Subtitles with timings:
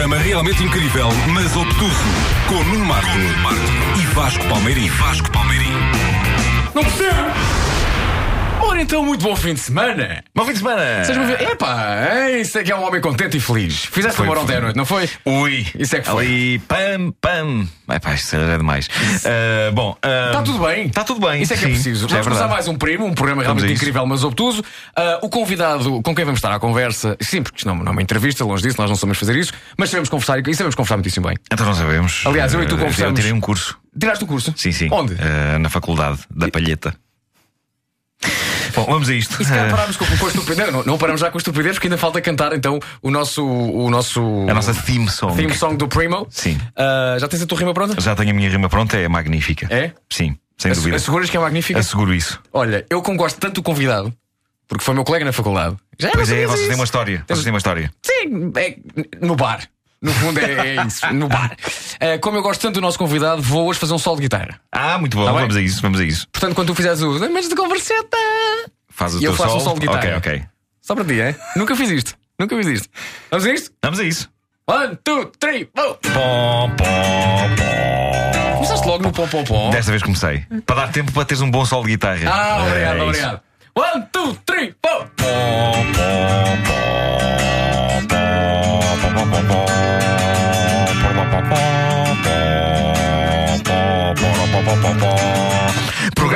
[0.00, 2.04] programa realmente incrível, mas obtuso.
[2.48, 3.18] Com Nuno Marco,
[4.00, 4.88] e Vasco Palmeirim.
[4.88, 5.74] Vasco Palmeirim.
[6.74, 7.79] Não percebo!
[8.70, 10.22] Ora então, muito bom fim de semana!
[10.32, 11.02] Bom fim de semana!
[11.08, 11.40] Me ver.
[11.42, 13.84] Epá, hein, isso é que é um homem contente e feliz.
[13.86, 15.10] Fizeste amor ontem à noite, não foi?
[15.24, 16.24] Ui, Isso é que foi.
[16.24, 17.66] Ali, pam, pam.
[17.88, 18.88] É pá, isto é demais.
[19.24, 20.86] Ah, bom, Está tudo bem?
[20.86, 21.42] Está tudo bem.
[21.42, 22.06] Isso é que é sim, preciso.
[22.06, 22.52] é Vamos começar verdade.
[22.52, 23.82] mais um primo, um programa Vamos realmente isso.
[23.82, 24.62] incrível, mas obtuso.
[24.94, 28.02] Ah, o convidado com quem vamos estar à conversa, sim, porque não, não é uma
[28.02, 31.26] entrevista, longe disso, nós não sabemos fazer isso, mas sabemos conversar e sabemos conversar muitíssimo
[31.26, 31.36] bem.
[31.52, 32.22] Então não sabemos.
[32.24, 33.10] Aliás, eu e tu Ah, conversamos.
[33.10, 33.76] Eu tirei um curso.
[33.98, 34.54] Tiraste o curso?
[34.56, 34.88] Sim, sim.
[34.92, 35.16] Onde?
[35.60, 36.94] Na faculdade da Palheta.
[38.74, 39.40] Bom, vamos a isto.
[39.40, 40.72] E se calhar parámos com, com a estupidez.
[40.72, 43.44] Não, não paramos já com a estupidez, porque ainda falta cantar então o nosso.
[43.46, 45.36] O nosso a nossa theme song.
[45.36, 46.26] theme song do Primo.
[46.30, 46.58] Sim.
[46.76, 48.00] Ah, já tens a tua rima pronta?
[48.00, 49.66] Já tenho a minha rima pronta, é magnífica.
[49.70, 49.92] É?
[50.10, 50.96] Sim, sem dúvida.
[50.96, 51.78] Asseguras que é magnífica?
[51.80, 52.40] Asseguro isso.
[52.52, 54.12] Olha, eu como gosto tanto do convidado,
[54.68, 55.76] porque foi meu colega na faculdade.
[55.98, 56.68] Já Pois é, vocês isso?
[56.68, 57.24] têm uma história.
[57.26, 57.92] Temos- Vocês têm uma história.
[58.02, 58.76] Sim, é
[59.26, 59.60] no bar.
[60.02, 61.54] No fundo é, é isso, no bar.
[62.00, 64.58] Ah, como eu gosto tanto do nosso convidado, vou hoje fazer um solo de guitarra.
[64.72, 65.24] Ah, muito bom.
[65.26, 65.40] Tá bem?
[65.42, 66.26] vamos a isso, vamos a isso.
[66.32, 68.16] Portanto, quando tu fizeres o menos de converseta,
[68.88, 69.74] Faz o E teu eu faço um solo.
[69.78, 70.16] de guitarra.
[70.18, 70.42] Ok, ok.
[70.80, 71.34] só para ti, é?
[71.56, 72.14] Nunca fiz isto.
[72.38, 72.88] Nunca fiz isto.
[73.30, 73.70] Vamos a isto?
[73.82, 74.28] Vamos a isso.
[74.66, 75.94] One, two, three, go!
[75.94, 78.54] Pom, pom, pom.
[78.56, 79.70] Começaste logo no pom pom pom.
[79.70, 80.44] Desta vez comecei.
[80.64, 82.20] Para dar tempo para teres um bom solo de guitarra.
[82.26, 83.04] Ah, obrigado, É isso.
[83.08, 83.40] obrigado.
[83.74, 85.06] One, two, three, go!
[85.16, 85.26] Pom,
[85.92, 89.46] pom, pom, pom, pom, pom, pom.
[89.48, 89.59] Pom,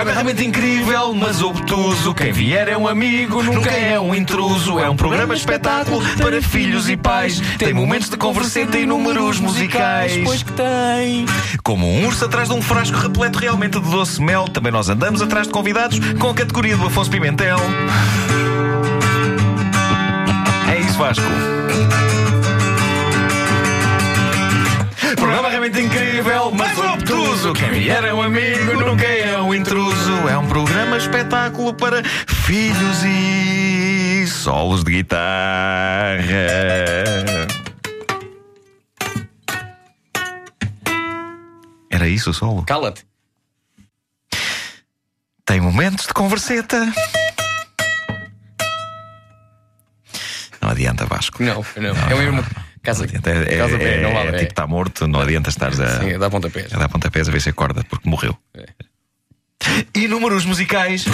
[0.04, 2.12] Programa realmente incrível, mas obtuso.
[2.12, 4.78] Quem vier é um amigo, nunca é um intruso.
[4.78, 7.40] É um programa espetáculo para filhos e pais.
[7.56, 10.20] Tem momentos de converseta e números musicais.
[10.22, 11.24] Pois que tem.
[11.62, 15.22] Como um urso atrás de um frasco repleto realmente de doce mel, também nós andamos
[15.22, 17.56] atrás de convidados com a categoria do Afonso Pimentel.
[20.70, 21.24] É isso, Vasco.
[25.64, 27.54] Realmente incrível, mas obtuso.
[27.54, 30.28] Quem vier é um amigo, nunca é um intruso.
[30.28, 36.28] É um programa espetáculo para filhos e solos de guitarra.
[41.88, 42.62] Era isso o solo?
[42.66, 43.06] Cala-te.
[45.46, 46.92] Tem momentos de converseta.
[50.60, 51.42] Não adianta, Vasco.
[51.42, 52.10] Não, não.
[52.10, 52.44] É o mesmo.
[52.84, 53.30] Casa, Adianta.
[53.30, 54.38] É, casa bem, é- não é vale.
[54.38, 56.72] tipo está morto, não adianta estar a, Sim, dá pontapés.
[56.72, 58.36] a dar pontapés a ver se acorda, porque morreu.
[58.54, 58.66] É.
[59.94, 61.04] E números musicais.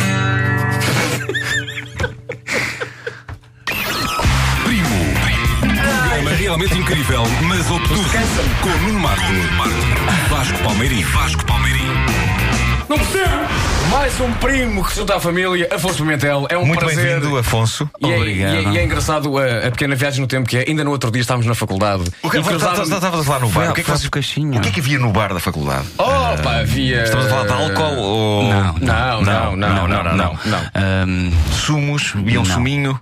[4.64, 4.88] Primo.
[5.60, 8.02] Programa realmente incrível, mas obtuso.
[8.62, 11.02] Com Nuno Marco, e Vasco Palmeirim.
[11.04, 11.86] Vasco Palmeirim.
[12.90, 13.30] Não percebo!
[13.88, 16.48] Mais um primo que se junta à família, Afonso Pimentel.
[16.50, 17.20] É um Muito prazer.
[17.20, 17.88] bem-vindo, Afonso.
[18.00, 18.52] E é, Obrigado.
[18.52, 20.64] e é- e é engraçado a, a pequena viagem no tempo que é.
[20.66, 22.02] Ainda no outro dia estávamos na faculdade.
[22.20, 23.70] O que e cruzaram- Estavas a falar no bar.
[23.70, 24.10] O que, é que vocês- o
[24.60, 25.86] que é que havia no bar da faculdade?
[25.98, 27.04] Oh, pá, havia.
[27.04, 28.42] Estamos a falar de álcool ou.
[28.42, 32.12] Não, Não, não, não, não, não, não, Sumos?
[32.16, 32.98] Havia um suminho?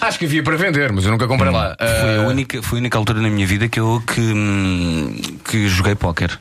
[0.00, 1.76] Acho que havia para vender, mas eu nunca comprei lá.
[1.78, 5.14] foi, a única, foi a única altura na minha vida que eu que, hum,
[5.44, 6.38] que joguei póquer.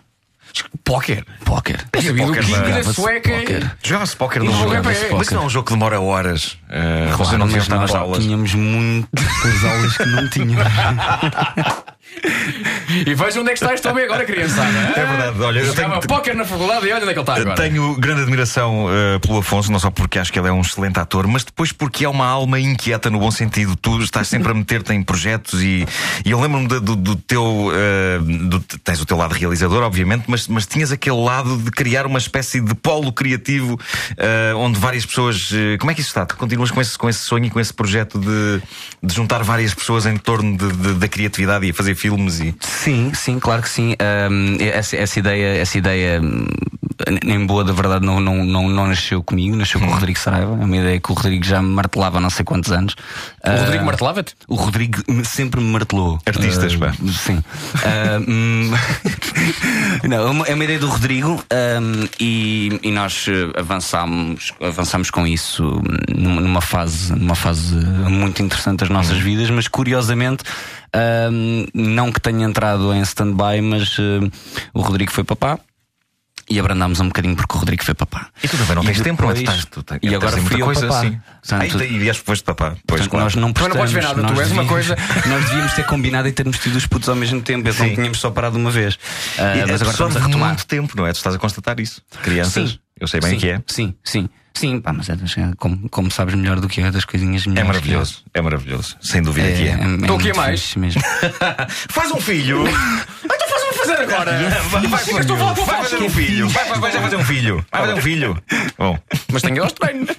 [0.83, 1.25] Póquer.
[1.43, 1.83] Póquer.
[1.93, 3.29] Eu sabia do póquer King da jogava-se sueca.
[3.39, 3.75] póquer.
[3.83, 4.83] Jogava-se póquer no não jogo.
[4.83, 5.09] Mas é.
[5.11, 6.45] mas não é um jogo que demora horas.
[6.69, 8.23] Uh, você Claro, não estar nas nós aulas.
[8.23, 10.65] tínhamos muitas aulas que não tínhamos.
[13.05, 14.69] E veja onde é que está este homem agora, criançada.
[14.95, 17.21] É verdade, olha, eu Jogava tenho- póquer na faculdade e olha onde é que ele
[17.21, 17.55] está agora.
[17.55, 20.97] Tenho grande admiração uh, pelo Afonso, não só porque acho que ele é um excelente
[20.99, 23.75] ator, mas depois porque é uma alma inquieta no bom sentido.
[23.75, 25.85] Tu estás sempre a meter-te em projetos e,
[26.25, 27.43] e eu lembro-me do, do teu.
[27.43, 32.05] uh, do- tens o teu lado realizador, obviamente, mas, mas tinhas aquele lado de criar
[32.05, 35.49] uma espécie de polo criativo uh, onde várias pessoas.
[35.79, 36.25] como é que isso está?
[36.25, 38.61] Tu continuas com esse, com esse sonho e com esse projeto de,
[39.03, 42.55] de juntar várias pessoas em torno da criatividade e a fazer filmes e.
[42.59, 43.95] Sim, sim, claro que sim.
[43.99, 46.45] Ahm, essa, essa ideia, essa ideia hum,
[47.23, 50.51] em boa da verdade não, não, não, não nasceu comigo, nasceu com o Rodrigo Saraiva.
[50.59, 52.95] É uma ideia que o Rodrigo já me martelava há não sei quantos anos.
[53.43, 54.35] O Rodrigo Martelava-te?
[54.47, 56.19] O Rodrigo sempre me martelou.
[56.25, 56.93] Artistas, Ah, pá.
[57.11, 57.43] Sim.
[57.83, 58.71] Ah, hum,
[60.07, 65.09] não, é uma, é uma ideia do Rodrigo ahm, e, e nós eh, avançámos, avançámos
[65.09, 65.81] com isso
[66.15, 70.43] numa fase, numa fase muito interessante das nossas vidas, mas curiosamente.
[70.95, 74.29] Ahm, não que tenha entrado em stand-by, mas eh,
[74.73, 75.59] o Rodrigo foi papá
[76.47, 78.27] e abrandámos um bocadinho porque o Rodrigo foi papá.
[78.43, 79.33] E tu também não E tens tempo, não é?
[79.33, 80.99] Estás, tu tens, e agora fui eu coisa papá.
[80.99, 81.19] assim.
[81.41, 82.69] Portanto- Ah, e, vieste depois de papá.
[82.69, 83.23] Pois, Portanto, claro.
[83.25, 84.95] nós não Também não podes ver prestamos, nada, tu és uma devíamos- coisa-
[85.29, 88.29] Nós devíamos ter combinado e termos tido os putos ao mesmo tempo, então tínhamos só
[88.29, 88.93] parado uma vez.
[88.93, 90.49] E mas agora estamos a retomar.
[90.49, 91.11] muito tempo, não é?
[91.13, 92.01] Tu estás a constatar isso.
[92.21, 92.79] Crianças, Sim.
[92.99, 93.61] eu sei bem sim, que é.
[93.67, 94.29] Sim, sim.
[94.55, 97.45] Sim, pá, mas é das- como, como sabes melhor do que eu, é das coisinhas
[97.45, 97.67] É melhores.
[97.67, 98.95] maravilhoso, é maravilhoso.
[99.01, 99.55] Sem dúvida eu.
[99.55, 99.95] que é.
[100.01, 100.75] Estou aqui a mais.
[100.75, 101.01] mesmo.
[101.89, 102.63] Faz um filho!
[103.25, 104.49] Então faz-me fazer agora!
[104.69, 106.49] Vai, vai, Ficas tu o fazer um filho!
[106.49, 107.65] Vai, vai, vai já fazer um filho!
[107.71, 108.43] Vai fazer um filho!
[108.77, 108.99] Bom,
[109.31, 110.09] Mas tenho aos treinos.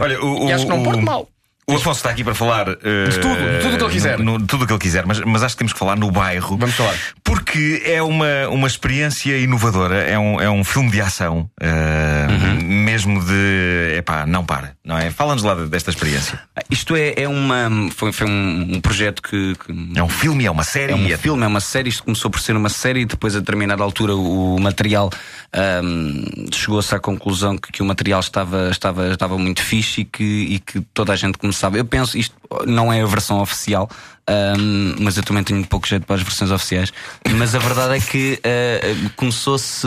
[0.00, 1.28] olha, o, E acho que não o- porto mal.
[1.68, 4.18] O Afonso está aqui para falar eh, De tudo, de tudo o que ele quiser.
[4.20, 6.12] no- no- tudo o que ele quiser, mas, mas acho que temos que falar no
[6.12, 6.56] bairro.
[6.56, 6.94] Vamos falar.
[7.24, 12.62] Porque é uma, uma experiência inovadora, é um, é um filme de ação, eh, Uhum.
[12.84, 13.96] mesmo de.
[13.98, 15.10] Epá, não para, não é?
[15.10, 16.38] Fala-nos lá desta experiência.
[16.70, 17.68] Isto é, é uma.
[17.96, 19.54] Foi, foi um, um projeto que.
[19.56, 20.92] que É um filme, é uma série.
[20.92, 21.88] É um é- filme, é uma série.
[21.88, 25.10] Isto começou por ser uma série e depois, a determinada altura, o material
[25.52, 30.24] ahm, chegou-se à conclusão que, que o material estava, estava, estava muito fixe e que,
[30.24, 31.78] e que toda a gente começava.
[31.78, 32.34] Eu penso, isto
[32.66, 33.88] não é a versão oficial,
[34.28, 36.92] ahm, mas eu também tenho pouco jeito para as versões oficiais.
[37.36, 39.86] Mas a verdade é que ah, começou-se,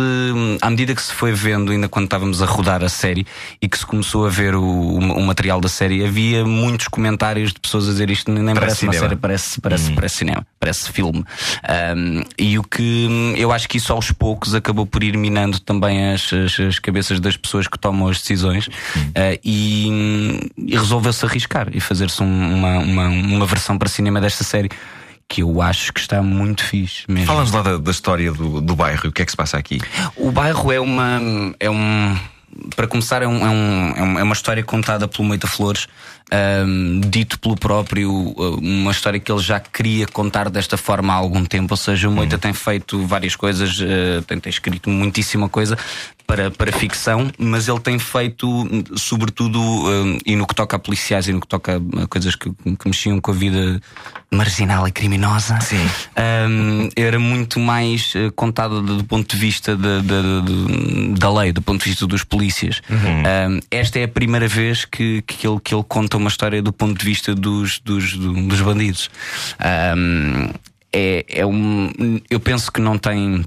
[0.62, 3.26] à medida que se foi vendo, ainda quando estávamos a rodar a série
[3.62, 7.60] e que se começou a ver o, o material da série, havia muitos comentários de
[7.60, 11.24] pessoas a dizer isto nem Parece parece, uma série, parece, parece, parece cinema, parece filme.
[11.98, 15.60] Um, e o que hum, eu acho que isso aos poucos acabou por ir minando
[15.60, 20.76] também as, as, as cabeças das pessoas que tomam as decisões uh, e, hum, e
[20.78, 24.70] resolveu-se arriscar e fazer-se um- uma, uma, uma versão para cinema desta série
[25.28, 27.28] que eu acho que está muito fixe mesmo.
[27.28, 29.58] Fala-nos lá da, da história do, do bairro e o que é que se passa
[29.58, 29.80] aqui.
[30.16, 31.20] O bairro é uma.
[31.60, 32.18] É um.
[32.76, 35.88] Para começar, é, um, é, um- é um- é uma história contada pelo Moita Flores,
[36.32, 41.16] ahm, dito pelo próprio, uh, uma história que ele já queria contar desta forma há
[41.16, 41.74] algum tempo.
[41.74, 45.78] Ou seja, o Moita tem feito várias coisas, uh, tem, tem escrito muitíssima coisa
[46.30, 48.48] para, para ficção, mas ele tem feito,
[48.96, 52.52] sobretudo, um, e no que toca a policiais e no que toca a coisas que,
[52.52, 53.82] que mexiam com a vida
[54.32, 55.84] marginal e criminosa, Sim.
[56.48, 61.52] um, era muito mais uh, contado do, ponto de vista da- da- da- da lei,
[61.52, 62.80] do ponto de vista dos polícias.
[62.92, 66.72] Um, esta é a primeira vez que, que, ele, que ele conta uma história do
[66.72, 69.10] ponto de vista dos, dos, do- dos bandidos.
[69.98, 70.52] Um,
[70.94, 73.44] é, é um, eu penso que não tem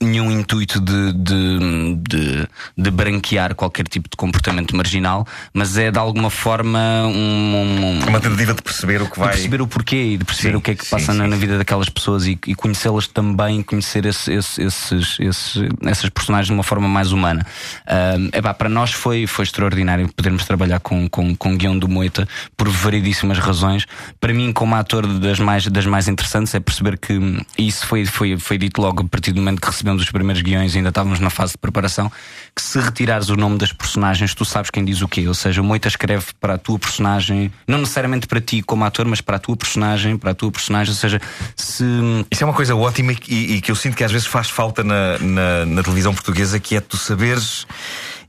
[0.00, 5.98] nenhum intuito de, de, de, de branquear qualquer tipo de comportamento marginal, mas é de
[5.98, 9.30] alguma forma um, um- uma tentativa de perceber o que de vai.
[9.32, 11.26] perceber o porquê e de perceber Sim, o que é que sim, passa sim, na,
[11.26, 16.46] na vida daquelas pessoas e, e conhecê-las também, conhecer esse- esse- esses, esses, essas personagens
[16.48, 17.46] de uma forma mais humana.
[17.86, 22.28] Ahm, epá, para nós foi, foi extraordinário podermos trabalhar com, com, com Guião do Moita
[22.56, 23.86] por variedíssimas razões.
[24.20, 27.14] Para mim, como ator, das mais, das mais interessantes é perceber que
[27.58, 30.42] e isso foi, foi, foi dito logo a partir do momento que recebemos os primeiros
[30.42, 32.10] guiões e ainda estávamos na fase de preparação.
[32.54, 35.26] Que se retirares o nome das personagens, tu sabes quem diz o quê.
[35.28, 39.06] Ou seja, o Moita escreve para a tua personagem, não necessariamente para ti como ator,
[39.06, 40.92] mas para a tua personagem, para a tua personagem.
[40.92, 41.20] Ou seja,
[41.54, 41.84] se.
[42.30, 44.82] Isso é uma coisa ótima e, e- que eu sinto que às vezes faz falta
[44.82, 47.66] na, na, na televisão portuguesa, que é tu saberes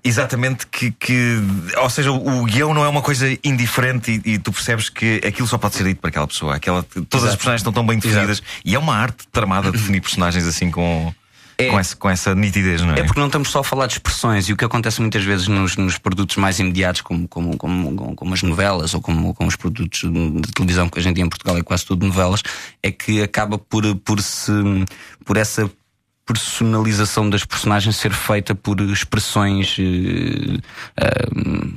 [0.03, 1.37] exatamente que, que-
[1.77, 5.21] ou seja, o, o guião não é uma coisa indiferente e, e tu percebes que
[5.25, 6.55] aquilo só pode ser dito para aquela pessoa.
[6.55, 10.45] Aquela, todas as personagens estão tão bem definidas e é uma arte tramada definir personagens
[10.45, 11.13] assim com,
[11.59, 11.69] É.
[11.69, 12.99] com, essa, com essa nitidez, não é?
[12.99, 15.47] É porque não estamos só a falar de expressões e o que acontece muitas vezes
[15.47, 19.55] nos, nos produtos mais imediatos, como, como, como, como as novelas ou como, como os
[19.55, 22.43] produtos de televisão que a gente em Portugal é quase tudo novelas,
[22.83, 24.51] é que acaba por, por, se,
[25.25, 25.69] por essa
[26.27, 30.57] personalização das personagens ser feita por expressões eh,
[30.97, 31.27] ah,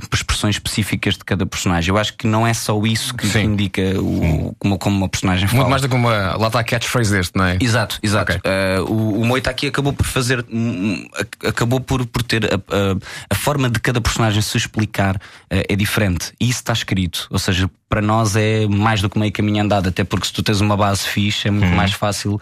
[0.09, 1.91] por expressões específicas de cada personagem.
[1.91, 5.61] Eu acho que não é só isso que indica o, como, como uma personagem fala.
[5.61, 6.37] Muito mais do que uma.
[6.37, 7.57] Lá está a catchphrase deste, não é?
[7.61, 8.33] Exato, exato.
[8.33, 8.51] Ok.
[8.51, 10.45] Uh, o, o Moita aqui acabou por fazer.
[10.51, 12.45] hum, ac- acabou por, por ter.
[12.47, 12.97] A, a-
[13.31, 15.21] a forma de cada personagem se explicar uh,
[15.69, 16.33] é diferente.
[16.41, 17.27] E isso está escrito.
[17.31, 20.43] Ou seja, para nós é mais do que meio caminho andado, até porque se tu
[20.43, 21.77] tens uma base fixe, é muito Uhum.
[21.77, 22.41] mais fácil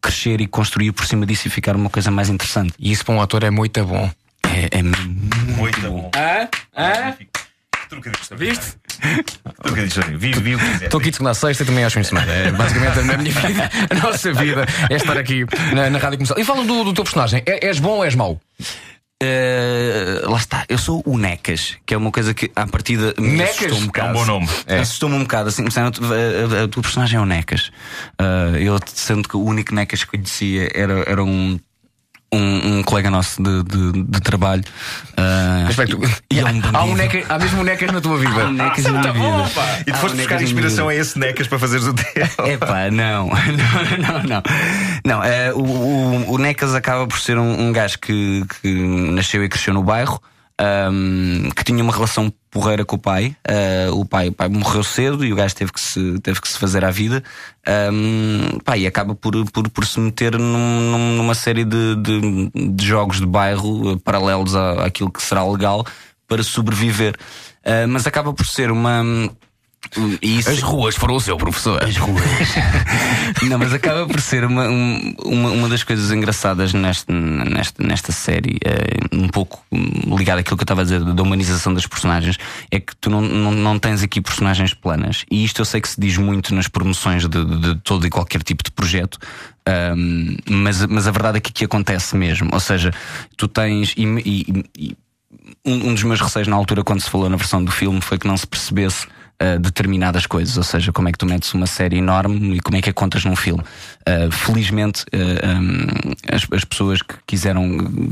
[0.00, 2.74] crescer e construir por cima disso e ficar uma coisa mais interessante.
[2.78, 4.10] E isso para um ator é muito bom.
[4.44, 6.10] É, é Muito bom.
[6.14, 6.48] Hã?
[6.76, 7.14] Hã?
[7.88, 8.28] Trocadilhos.
[8.36, 8.76] Viste?
[9.62, 9.94] Trocadilhos.
[10.18, 10.84] Vi, vi o que quiser.
[10.86, 12.32] Estou aqui de segunda a sexta e também aos fins de semana.
[12.32, 16.38] É basicamente a minha vida, a nossa vida é estar aqui na, na rádio comercial.
[16.38, 17.42] E fala do, do teu personagem.
[17.46, 18.40] É- és bom ou és mau?
[19.22, 23.30] Uh, lá está, eu sou o Necas, que é uma coisa que à partida me
[23.38, 23.72] Necas?
[23.72, 24.12] assustou um É um bocado.
[24.12, 24.48] bom nome.
[24.66, 24.78] É.
[24.78, 27.70] Assustou-me um bocado, assim, a, a- a tua personagem é o Necas.
[28.20, 31.58] Uh, eu sendo que o único Necas que conhecia era, era um,
[32.36, 34.62] um, um colega nosso de, de, de trabalho.
[35.18, 36.00] Uh, Espera, tu-
[36.30, 38.42] e é um há, um neca, há mesmo necas na tua vida.
[38.42, 39.50] Há um necas é na bom, vida.
[39.54, 39.78] pá.
[39.80, 42.24] E tu Há foste buscar inspiração a esse Necas para fazeres o teu.
[42.46, 44.42] Epá, não, não, não, não.
[45.04, 48.68] Não, eh, o, o, o Necas acaba por ser um, um gajo que, que
[49.12, 50.20] nasceu e cresceu no bairro.
[50.60, 53.36] Um, que tinha uma relação porreira com o pai.
[53.46, 54.28] Uh, o pai.
[54.28, 56.90] O pai morreu cedo e o gajo teve que se, teve que se fazer à
[56.90, 57.22] vida.
[57.92, 62.86] Um, pá, e acaba por, por, por se meter num, numa série de, de, de,
[62.86, 65.84] jogos de bairro paralelos à, àquilo que será legal
[66.26, 67.16] para sobreviver.
[67.64, 69.02] Uh, mas acaba por ser uma
[70.22, 70.50] isso...
[70.50, 71.82] As ruas foram o seu professor.
[71.82, 72.22] As ruas.
[73.48, 78.58] não, mas acaba por ser uma, uma, uma das coisas engraçadas nesta, nesta, nesta série,
[78.66, 82.36] uh, um pouco ligado àquilo que eu estava a dizer da humanização das personagens,
[82.70, 85.24] é que tu não, não, não tens aqui personagens planas.
[85.30, 88.10] E isto eu sei que se diz muito nas promoções de, de, de todo e
[88.10, 89.18] qualquer tipo de projeto.
[89.68, 92.50] Um, mas, mas a verdade é que aqui acontece mesmo.
[92.52, 92.92] Ou seja,
[93.36, 93.94] tu tens.
[93.96, 94.96] E, e, e,
[95.64, 98.18] um, um dos meus receios na altura, quando se falou na versão do filme, foi
[98.18, 99.06] que não se percebesse
[99.42, 102.76] uh, determinadas coisas, ou seja, como é que tu metes uma série enorme e como
[102.76, 103.62] é que a contas num filme.
[104.08, 107.66] Uh, felizmente, uh, eh, um, as, as, pessoas que quiseram,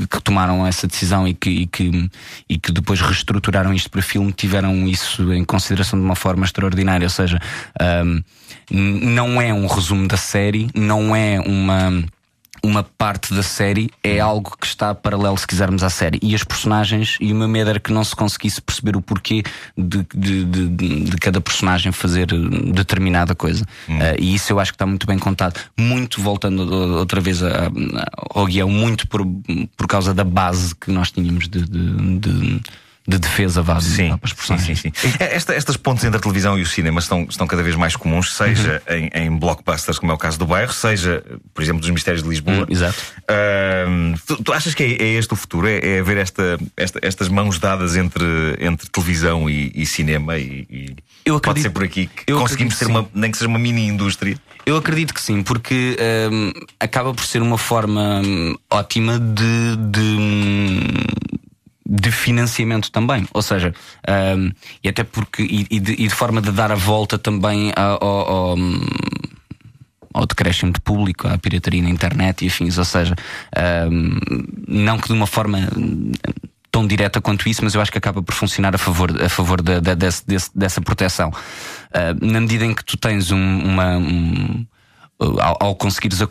[0.09, 2.09] que tomaram essa decisão e que, e que,
[2.49, 7.05] e que depois reestruturaram isto para filme, tiveram isso em consideração de uma forma extraordinária,
[7.05, 7.39] ou seja,
[8.03, 8.21] um,
[8.69, 12.03] não é um resumo da série, não é uma
[12.65, 16.19] uma parte da série é algo que está paralelo, se quisermos, à série.
[16.21, 19.43] E as personagens, e o meu medo era que não se conseguisse perceber o porquê
[19.77, 20.67] de, de, de,
[21.03, 22.27] de cada personagem fazer
[22.73, 23.65] determinada coisa.
[23.87, 23.97] Hum.
[23.97, 25.59] Uh, e isso eu acho que está muito bem contado.
[25.77, 26.61] Muito voltando
[26.97, 29.21] outra vez a, a, ao guião, muito por,
[29.77, 31.65] por causa da base que nós tínhamos de,
[33.07, 34.57] de de defesa vá sim, para.
[34.57, 34.93] Sim, sim, sim.
[35.19, 37.95] É, esta, estas pontes entre a televisão e o cinema estão, estão cada vez mais
[37.95, 38.95] comuns, seja uhum.
[38.95, 42.29] em, em, blockbusters, como é o caso do bairro, seja, por exemplo, dos Mistérios de
[42.29, 42.59] Lisboa.
[42.59, 42.97] Uhum, exato.
[43.21, 45.67] Uh, tu, tu, achas que é, é, este o futuro?
[45.67, 48.25] É, é haver esta, esta, estas mãos dadas entre,
[48.59, 50.37] entre televisão e, e cinema?
[50.37, 50.95] E, e
[51.25, 53.87] eu acredito, pode ser por aqui que conseguimos ter uma, nem que seja uma mini
[53.87, 54.37] indústria?
[54.65, 55.95] Eu acredito que sim, porque
[56.31, 60.79] um, acaba por ser uma forma hum, ótima de, de hum,
[61.87, 63.27] de financiamento também.
[63.33, 63.73] Ou seja,
[64.37, 64.51] um,
[64.83, 65.43] e até porque.
[65.43, 68.57] E, e, de, e, de, forma de dar a volta também ao, ao,
[70.13, 72.77] ao decréscimo de público, à pirataria na internet e afins.
[72.77, 73.15] Ou seja,
[73.91, 74.17] um,
[74.67, 75.59] não que de uma forma
[76.71, 79.61] tão direta quanto isso, mas eu acho que acaba por funcionar a favor, a favor
[79.61, 81.29] de, de, desse, desse, dessa proteção.
[81.29, 83.97] Uh, na medida em que tu tens um, uma.
[83.97, 84.65] Um,
[85.19, 86.27] ao, ao conseguires uh,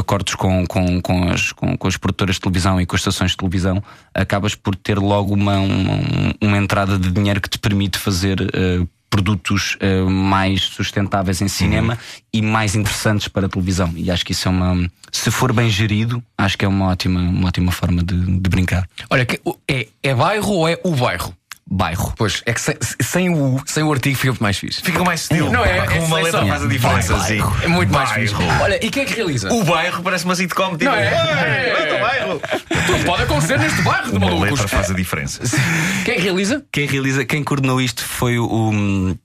[0.00, 3.32] acordos com, com, com, as, com, com, as produtoras de televisão e com as estações
[3.32, 3.82] de televisão,
[4.14, 6.00] acabas por ter logo uma, uma,
[6.40, 11.94] uma entrada de dinheiro que te permite fazer uh, produtos uh, mais sustentáveis em cinema
[11.94, 12.20] uhum.
[12.32, 13.92] e mais interessantes para a televisão.
[13.96, 14.90] E acho que isso é uma.
[15.12, 18.86] Se for bem gerido, acho que é uma ótima, uma ótima forma de, de brincar.
[19.08, 19.26] Olha,
[19.68, 21.34] é, é bairro ou é o bairro?
[21.68, 22.12] Bairro.
[22.16, 24.80] Pois, é que sem, sem, o, sem o artigo fica mais fixe.
[24.80, 25.50] Fica mais estilo.
[25.50, 25.86] Não é?
[25.86, 27.40] Com uma letra faz a diferença, sim.
[27.62, 28.34] É muito mais fixe.
[28.62, 29.52] Olha, e quem é que realiza?
[29.52, 30.76] O bairro parece uma sitcom.
[30.76, 31.06] Tipo, não é?
[31.06, 32.40] É, é, bairro.
[32.86, 34.38] Tudo pode acontecer neste bairro de malucos.
[34.38, 35.42] Uma letra faz a diferença.
[36.04, 36.64] Quem realiza?
[36.70, 39.16] Quem realiza, quem coordenou isto foi o.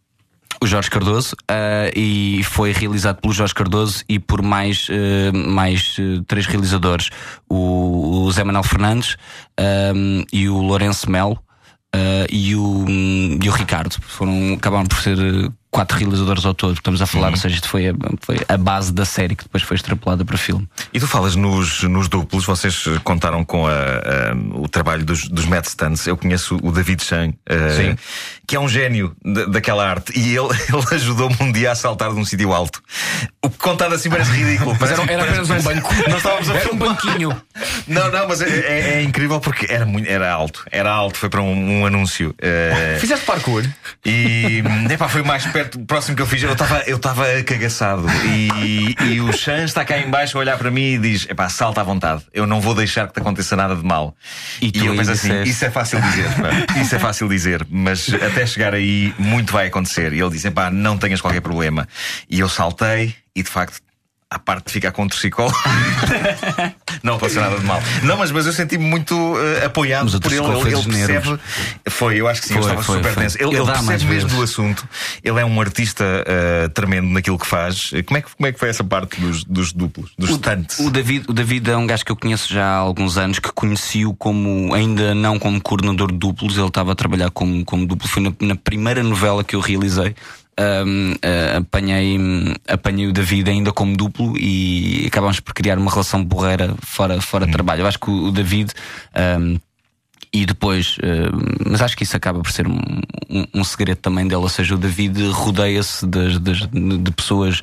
[0.62, 5.96] o Jorge Cardoso uh, e foi realizado pelo Jorge Cardoso e por mais, uh, mais
[5.98, 7.10] uh, três realizadores:
[7.48, 9.16] o, o Zé Manuel Fernandes
[10.34, 11.40] e o Lourenço Melo
[11.96, 13.96] uh, e, o, e o Ricardo.
[14.02, 16.74] Foram, acabaram por ser eh, quatro realizadores ao todo.
[16.74, 17.32] Estamos a falar, uhum.
[17.32, 20.38] ou seja, isto foi a, foi a base da série que depois foi extrapolada para
[20.38, 20.68] filme.
[20.94, 25.46] E tu falas nos, nos duplos, vocês contaram com a, a, o trabalho dos, dos
[25.46, 26.06] Matt Stunts.
[26.06, 27.98] Eu conheço o David Chan, uh,
[28.46, 29.16] que é um gênio
[29.50, 32.82] daquela arte, e ele, ele ajudou-me um dia a saltar de um sítio alto.
[33.42, 34.76] O que contado assim parece ridículo.
[34.80, 35.94] Mas era, era apenas um banco.
[36.10, 37.42] Nós estávamos a era um banquinho.
[37.88, 40.66] Não, não, mas é, é, é, incrível porque era, muito, era alto.
[40.72, 42.36] Era alto, foi para um, um anúncio.
[42.42, 43.64] Uh, Fizeste parkour?
[44.06, 46.42] E epá, foi mais perto, próximo que eu fiz.
[46.44, 48.06] Eu estava eu estava cagaçado.
[48.26, 51.82] E, e o Chan está cá embaixo a olhar para mim e diz: epá, salta
[51.82, 52.24] à vontade.
[52.34, 54.16] Eu não vou deixar que te aconteça nada de mal.
[54.62, 56.80] E, e eu penso assim: isso é fácil dizer, pá.
[56.82, 60.14] Isso é fácil dizer, mas até chegar aí, muito vai acontecer.
[60.14, 61.88] E ele disse: epá, não tenhas qualquer problema.
[62.30, 63.82] E eu saltei e de facto
[64.32, 65.52] à parte de ficar com um torcicolo.
[67.04, 67.82] não aconteceu nada de mal.
[68.04, 70.42] Não, mas, mas eu senti-me muito uh, apoiado por ele.
[70.42, 71.40] Ele, ele percebe.
[71.90, 73.24] Foi, eu acho que sim, foi, eu estava foi, super foi.
[73.24, 73.38] tenso.
[73.38, 74.88] Ele, ele, ele percebe mesmo do assunto.
[75.24, 77.92] Ele é um artista uh, tremendo naquilo que faz.
[78.06, 80.80] Como é que, como é que foi essa parte dos, dos duplos, dos stunts?
[80.80, 83.52] O David, o David é um gajo que eu conheço já há alguns anos, que
[83.52, 88.08] conheci-o como, ainda não como coordenador de duplos, ele estava a trabalhar como, como duplo.
[88.08, 90.16] Foi na, na primeira novela que eu realizei
[90.60, 92.18] um, uh, apanhei,
[92.68, 97.46] apanhei o David ainda como duplo e acabámos por criar uma relação borreira fora, fora
[97.46, 97.82] de trabalho.
[97.82, 98.72] Eu acho que o, David.
[99.40, 99.60] Um,
[100.34, 100.98] e depois,
[101.70, 102.80] mas acho que isso acaba por ser um,
[103.30, 106.68] um, um, segredo também dele, ou seja, o David rodeia-se de, de,
[107.00, 107.60] de pessoas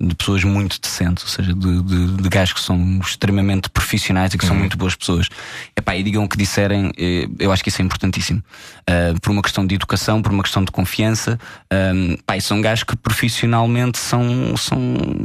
[0.00, 4.38] de pessoas muito decentes, ou seja, de, de, de gajos que são extremamente profissionais e
[4.38, 5.28] que são muito boas pessoas.
[5.76, 8.42] Epá, e digam o que disserem, eh, eu acho que isso é importantíssimo.
[8.88, 11.38] Uh, por uma questão de educação, por uma questão de confiança.
[11.72, 14.78] Um, pá, e são gajos que profissionalmente são, são,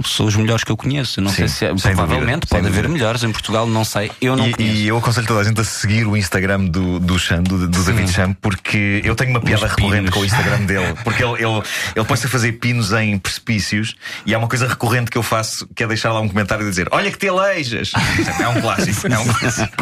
[0.04, 1.20] são os melhores que eu conheço.
[1.20, 2.90] Eu Não Sim, sei se é, provavelmente dúvida, pode haver dúvida.
[2.90, 4.12] melhores em Portugal, não sei.
[4.22, 4.76] Eu não E, conheço.
[4.76, 7.84] e eu aconselho toda a gente a seguir o Instagram do, do Chan, do, do
[7.84, 10.94] David Chan, porque eu tenho uma piada recorrente com o Instagram dele.
[11.04, 11.64] Porque ele, ele,
[11.96, 15.68] ele põe-se a fazer pinos em precipícios e há uma coisa recorrente que eu faço
[15.76, 17.92] que é deixar lá um comentário e dizer: Olha que te aleijas!
[18.40, 19.08] É um clássico.
[19.08, 19.74] É um clássico.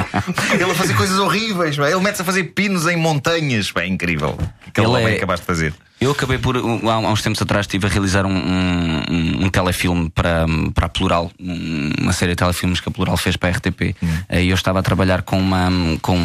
[0.53, 1.89] Ele a fazer coisas horríveis, pá.
[1.89, 3.71] ele mete-se a fazer pinos em montanhas.
[3.75, 4.37] É incrível.
[4.67, 5.73] Aquele Ele homem é- acabaste de fazer.
[6.01, 10.45] Eu acabei por, há uns tempos atrás, estive a realizar um, um, um telefilme para,
[10.73, 13.95] para a Plural, um- uma série de telefilmes que a Plural fez para a RTP.
[14.31, 15.69] E eu estava a trabalhar com uma.
[16.01, 16.17] Com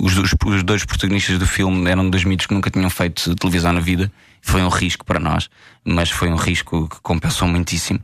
[0.00, 3.72] os, os- os dois protagonistas do filme eram dois mitos que nunca tinham feito televisão
[3.72, 4.10] na vida.
[4.46, 5.48] Foi um risco para nós,
[5.82, 7.98] mas foi um risco que compensou muitíssimo.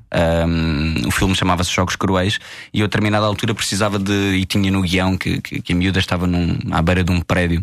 [0.49, 2.39] Um, o filme chamava-se Jogos Cruéis
[2.73, 4.13] e eu, a determinada altura, precisava de.
[4.37, 7.21] E tinha no guião que, que, que a miúda estava num, à beira de um
[7.21, 7.63] prédio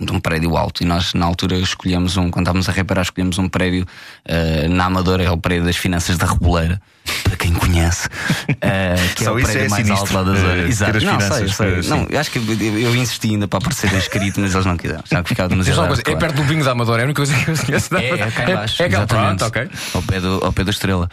[0.00, 3.38] de um prédio alto e nós na altura escolhemos um, quando estávamos a reparar, escolhemos
[3.38, 3.86] um prédio
[4.24, 6.80] eh, na Amadora, é o prédio das finanças da Reboleira,
[7.24, 8.08] para quem conhece,
[8.60, 10.54] eh, que é Só o isso prédio é mais sinistro, alto lá da eh, zona.
[10.54, 10.92] ter Exato.
[10.92, 11.08] Não, sei,
[11.48, 11.90] finanças, sei.
[11.90, 15.02] Não, eu acho que eu, eu insisti ainda para aparecer escrito, mas eles não quiseram.
[15.10, 15.86] Já ficava demasiado.
[15.86, 16.18] Coisa, é claro.
[16.20, 17.96] perto do Bingo da Amadora, é a única coisa que eu conheço.
[17.96, 18.82] É, é cá em baixo.
[18.82, 19.38] É, cá, exatamente.
[19.38, 19.68] pronto, ok.
[19.94, 21.08] Ao pé do, ao pé da estrela.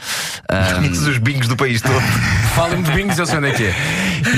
[0.81, 2.01] Todos os bingos do país todo.
[2.55, 3.75] Falem de bingos, eu sei onde é que é.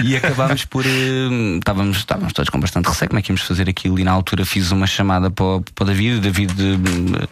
[0.03, 0.85] e acabámos por.
[0.85, 3.99] eh, Estávamos, estávamos todos com bastante receio como é que íamos fazer aquilo.
[3.99, 6.19] E na altura fiz uma chamada para, o- para o David.
[6.21, 6.51] David.
[7.21, 7.27] eh,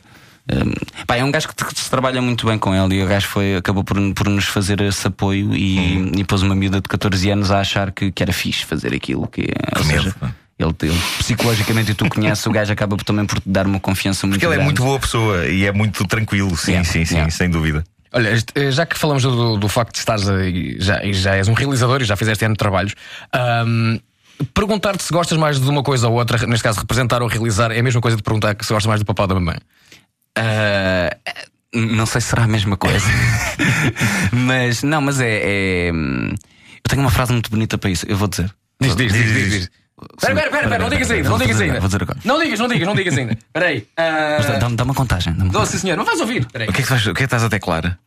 [0.52, 3.08] eh, pá, é um gajo que, que se trabalha muito bem com ele e o
[3.08, 6.88] gajo foi, acabou por, por nos fazer esse apoio e, e pôs uma miúda de
[6.90, 9.28] 14 anos a achar que, que era fixe fazer aquilo.
[9.28, 10.16] Que, ou medo, seja,
[10.58, 14.28] ele, ele, psicologicamente, e tu conheces, o gajo acaba também por te dar uma confiança
[14.28, 14.66] muito Porque ele é grande.
[14.66, 16.56] muito boa pessoa e é muito tranquilo.
[16.58, 17.32] Sim, Yeah, sim, sim, yeah.
[17.32, 17.84] sem dúvida.
[18.12, 21.48] Olha, eh, já que falamos do, do facto de estares a, e já, já és
[21.48, 22.96] um realizador e já fizeste ano de trabalhos,
[23.32, 24.00] ahm,
[24.54, 27.80] perguntar-te se gostas mais de uma coisa ou outra, neste caso representar ou realizar, é
[27.80, 29.58] a mesma coisa de perguntar se gostas mais do papá ou da mamãe.
[30.42, 31.16] Ah,
[31.74, 33.06] não sei se será a mesma coisa.
[34.32, 38.06] mas não, mas é, é, hum, Eu tenho uma frase muito bonita para isso.
[38.08, 38.50] Eu vou dizer.
[38.82, 39.70] Diz, diz, diz, Diz, diz.
[40.22, 41.80] espera, espera, não digas ainda, não digas ainda.
[41.82, 42.20] vou dizer agora.
[42.24, 43.34] Não digas, não digas, não digas ainda.
[43.34, 43.86] Espera aí.
[43.98, 45.34] Mas dá- ah, Dá-me dá uma contagem.
[45.34, 46.42] Dou, sim, senhor, não vais ouvir.
[46.44, 46.70] Espera aí.
[46.70, 48.00] O que é que, o que, é que estás a teclar?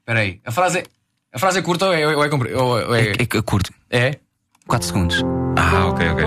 [0.00, 0.40] Espera aí.
[0.44, 0.84] A frase é,
[1.32, 3.72] a frase é curta ou é, ou é, ou é, É, é curto.
[3.90, 4.18] é?
[4.66, 5.22] 4 segundos.
[5.56, 6.24] Ah, ok, ok.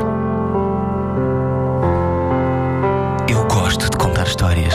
[3.29, 4.73] Eu gosto de contar histórias.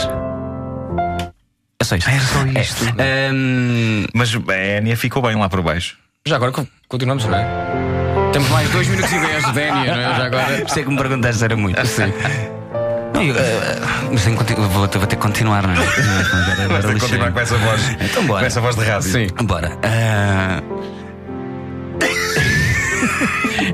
[1.79, 2.09] É só isto.
[2.09, 2.85] Ah, era só isto.
[2.97, 5.95] É, hum, Mas a Enya ficou bem lá por baixo.
[6.25, 7.45] Já agora co- continuamos, não é?
[8.33, 10.15] Temos mais 2 minutos e 10 de Dénia, não é?
[10.17, 10.63] Já agora.
[10.63, 11.85] Isso é que me perguntaste era muito.
[11.87, 12.11] Sim.
[13.13, 13.79] Não, eu, eh,
[14.11, 16.67] mas tenho vou, vou ter que continuar, não é?
[16.67, 17.81] Vais ter que continuar com essa voz.
[18.01, 18.39] Então bora.
[18.41, 19.11] Com essa voz de rádio.
[19.11, 19.27] Sim.
[19.45, 19.77] Bora.
[19.83, 20.61] Ah,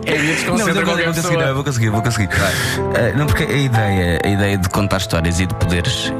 [0.06, 2.30] É Não, qualquer vou conseguir, vou conseguir, vou conseguir.
[2.34, 6.14] Ah, não, porque a ideia, a ideia de contar histórias e de poderes de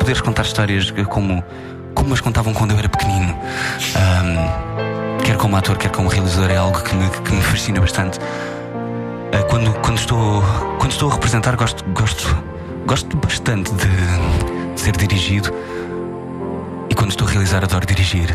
[0.00, 1.44] poderes contar histórias como,
[1.94, 3.38] como as contavam quando eu era pequenino,
[3.94, 8.18] ahm, quer como ator, quer como realizador, é algo que me, que me fascina bastante.
[9.32, 10.42] Ah, quando, quando, estou,
[10.78, 12.42] quando estou a representar, gosto, gosto,
[12.86, 13.86] gosto bastante de,
[14.74, 15.52] de ser dirigido.
[16.88, 18.34] E quando estou a realizar, adoro dirigir.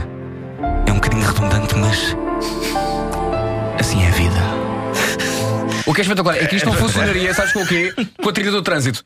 [0.86, 2.16] É um bocadinho redundante, mas
[3.80, 4.40] assim é a vida.
[5.86, 7.94] O que é espetacular é que isto não funcionaria, sabes com o quê?
[8.22, 9.04] Com a trilha do trânsito.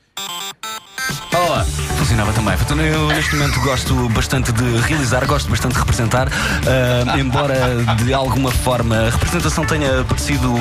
[2.20, 2.56] Funcionava também.
[2.56, 7.54] Portanto, eu neste momento gosto bastante de realizar, gosto bastante de representar, ah, embora
[7.96, 10.52] de alguma forma a representação tenha aparecido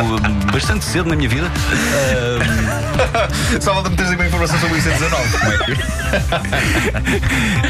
[0.52, 1.52] bastante cedo na minha vida.
[3.60, 5.39] Só falta-me teres aí uma informação sobre o IC19.
[5.39, 5.58] Como é.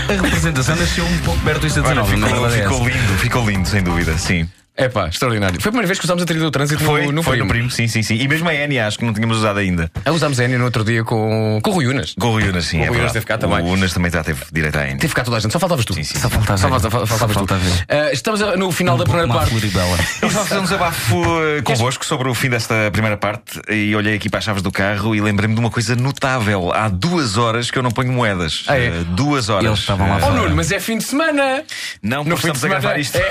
[0.07, 3.17] Ah, a representação nasceu um pouco perto do Olha, IC19, na ficou, é ficou lindo,
[3.17, 4.47] ficou lindo, sem dúvida, sim.
[4.79, 5.59] É pá, extraordinário.
[5.61, 7.45] Foi a primeira vez que usámos a trilha do trânsito Foi, no, no foi primo.
[7.47, 8.15] no primo, sim, sim, sim.
[8.15, 9.91] E mesmo a Enya, acho que não tínhamos usado ainda.
[10.05, 12.13] Ah, Usámos a Enya no outro dia com, com o Rui Unas.
[12.19, 12.79] Com o Rui Unas, sim.
[12.79, 13.59] O é Rui Unas teve cá também.
[13.61, 14.97] O Unas também já teve direito à Enya.
[14.97, 15.93] Teve cá toda a gente, só faltavas tu.
[15.93, 17.59] Sim, sim, Só faltava, Só só faltava, faltavas falta tu.
[17.61, 17.85] ver.
[17.89, 19.49] Ah, estamos a- no final da primeira parte.
[19.51, 19.97] floribela.
[20.21, 21.15] Eu só fazer um desabafo
[21.63, 25.15] convosco sobre o fim desta primeira parte e olhei aqui para as chaves do carro
[25.15, 26.71] e lembrei-me de uma coisa notável.
[26.73, 28.63] Há duas horas que eu não ponho moedas.
[28.67, 28.85] Ah, é?
[28.87, 29.65] Eh, duas horas.
[29.65, 30.31] Eles estavam lá Oh.
[30.31, 31.63] Nuno, mas é fim de semana!
[32.03, 33.15] Não, de estamos a gravar isto.
[33.17, 33.29] é-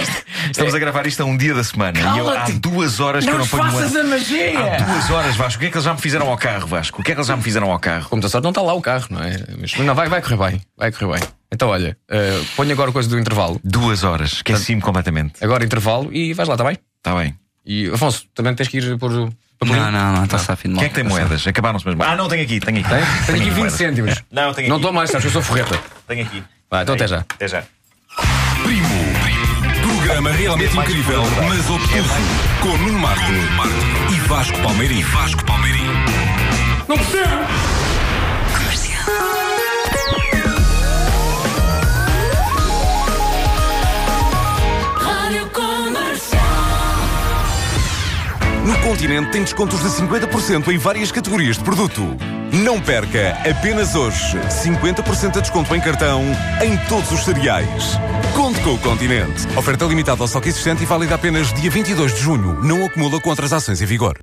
[0.50, 1.98] Estamos a gravar isto a um dia da semana.
[1.98, 3.96] E eu, há duas horas que eu Não não ponho faças moedas.
[3.96, 4.74] a magia!
[4.74, 5.56] Há duas horas, Vasco.
[5.56, 7.00] O que é que eles já me fizeram ao carro, Vasco?
[7.00, 8.08] O que é que eles já me fizeram ao carro?
[8.08, 9.36] Como da sorte não está lá o carro, não é?
[9.60, 10.60] Mas não, vai, vai correr bem.
[10.76, 11.28] Vai correr bem.
[11.50, 13.58] Então olha, uh, ponho agora coisa do intervalo.
[13.64, 14.32] Duas horas.
[14.34, 15.42] Esqueci-me completamente.
[15.42, 16.76] Agora intervalo e vais lá, está bem?
[16.98, 17.34] Está bem.
[17.64, 19.10] E Afonso, também tens que ir por.
[19.10, 19.32] Não,
[19.90, 21.44] não, não, está-se a fim de Quem é que tem moedas?
[21.46, 22.02] Acabaram-se mesmo.
[22.04, 22.88] Ah, não, tenho aqui, tenho aqui.
[22.88, 23.00] Tem?
[23.26, 23.72] Tenho aqui 20 moedas.
[23.72, 24.24] cêntimos.
[24.30, 24.82] Não, tenho Não aqui.
[24.84, 25.78] estou mais, sabes que eu sou forreta.
[26.06, 26.44] Tenho aqui.
[26.70, 27.18] Vai, então até já.
[27.18, 27.64] Até já.
[28.62, 28.88] Primo
[30.08, 32.14] programa realmente incrível, mas obtuso.
[32.62, 33.30] Com Nuno Marco
[34.10, 35.02] e Vasco Palmeirim.
[35.02, 35.84] Vasco Palmeirim.
[36.88, 37.77] Não percebo!
[48.68, 52.02] No continente tem descontos de 50% em várias categorias de produto.
[52.52, 56.22] Não perca, apenas hoje, 50% de desconto em cartão
[56.62, 57.98] em todos os cereais.
[58.36, 59.46] Conte com o continente.
[59.56, 62.62] Oferta limitada ao estoque existente e válida apenas dia 22 de junho.
[62.62, 64.18] Não acumula com outras ações em vigor.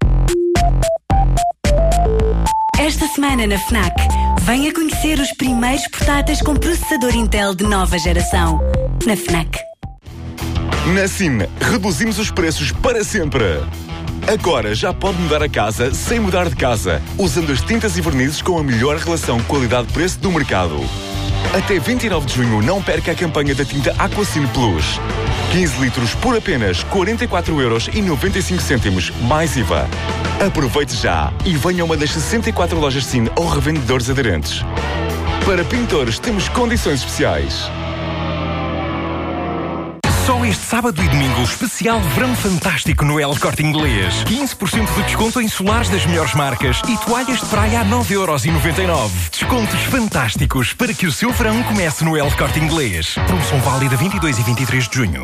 [2.77, 3.95] Esta semana na FNAC,
[4.41, 8.59] venha conhecer os primeiros portáteis com processador Intel de nova geração.
[9.07, 9.57] Na FNAC.
[10.93, 13.43] Na SIM, reduzimos os preços para sempre.
[14.27, 18.41] Agora já pode mudar a casa sem mudar de casa, usando as tintas e vernizes
[18.41, 20.79] com a melhor relação qualidade-preço do mercado.
[21.53, 24.99] Até 29 de junho não perca a campanha da tinta Aquacine Plus.
[25.51, 29.87] 15 litros por apenas 44 euros e 95 cêntimos, mais IVA.
[30.43, 34.63] Aproveite já e venha a uma das 64 lojas Cine ou revendedores aderentes.
[35.45, 37.69] Para pintores temos condições especiais.
[40.25, 44.23] Só este sábado e domingo, especial verão fantástico no El Corte Inglês.
[44.23, 49.11] 15% de desconto em solares das melhores marcas e toalhas de praia a 9,99€.
[49.29, 53.13] Descontos fantásticos para que o seu verão comece no El Corte Inglês.
[53.27, 55.23] Promoção válida 22 e 23 de junho.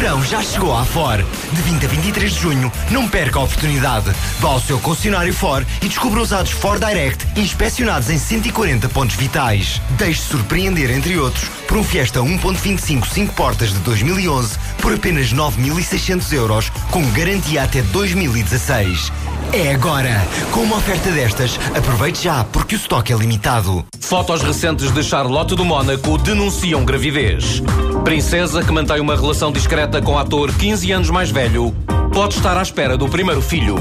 [0.00, 1.26] Verão já chegou à Ford.
[1.52, 4.10] De 20 a 23 de junho, não perca a oportunidade.
[4.38, 9.78] Vá ao seu concessionário Ford e descubra usados Ford Direct inspecionados em 140 pontos vitais.
[9.98, 16.32] Deixe-se surpreender, entre outros, por um Fiesta 1.25 5 portas de 2011 por apenas 9.600
[16.32, 19.12] euros, com garantia até 2016.
[19.52, 20.26] É agora!
[20.52, 23.84] Com uma oferta destas, aproveite já, porque o estoque é limitado.
[24.00, 27.60] Fotos recentes de Charlotte do Mónaco denunciam gravidez.
[28.04, 31.74] Princesa que mantém uma relação discreta com ator 15 anos mais velho
[32.12, 33.76] pode estar à espera do primeiro filho.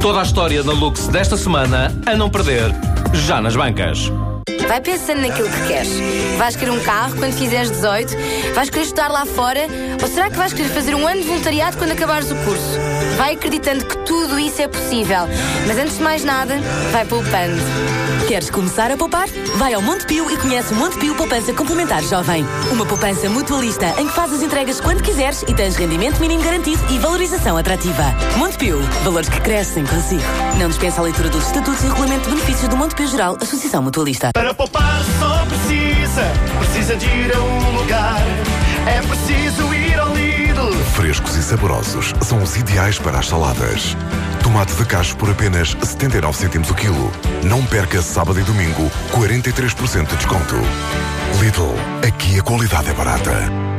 [0.00, 2.70] Toda a história na Lux desta semana a não perder,
[3.12, 4.10] já nas bancas.
[4.68, 5.90] Vai pensando naquilo que queres.
[6.38, 8.16] Vais querer um carro quando fizeres 18?
[8.54, 9.66] Vais querer estudar lá fora?
[10.00, 12.78] Ou será que vais querer fazer um ano de voluntariado quando acabares o curso?
[13.18, 15.28] Vai acreditando que tudo isso é possível.
[15.66, 16.54] Mas antes de mais nada,
[16.90, 17.60] vai poupando.
[18.26, 19.28] Queres começar a poupar?
[19.58, 22.44] Vai ao Montepio e conhece o Montepio Poupança Complementar Jovem.
[22.72, 26.98] Uma poupança mutualista em que fazes entregas quando quiseres e tens rendimento mínimo garantido e
[26.98, 28.02] valorização atrativa.
[28.38, 30.22] Montepio, valores que crescem consigo.
[30.58, 34.30] Não dispensa a leitura dos estatutos e regulamento de benefícios do Montepio Geral, Associação Mutualista.
[34.32, 36.22] Para poupar só precisa,
[36.60, 38.22] precisa de ir a um lugar.
[38.86, 39.83] É preciso ir.
[40.94, 43.96] Frescos e saborosos são os ideais para as saladas.
[44.44, 47.10] Tomate de cacho por apenas 79 cêntimos o quilo.
[47.42, 50.54] Não perca sábado e domingo 43% de desconto.
[51.40, 51.74] Lidl,
[52.06, 53.73] aqui a qualidade é barata.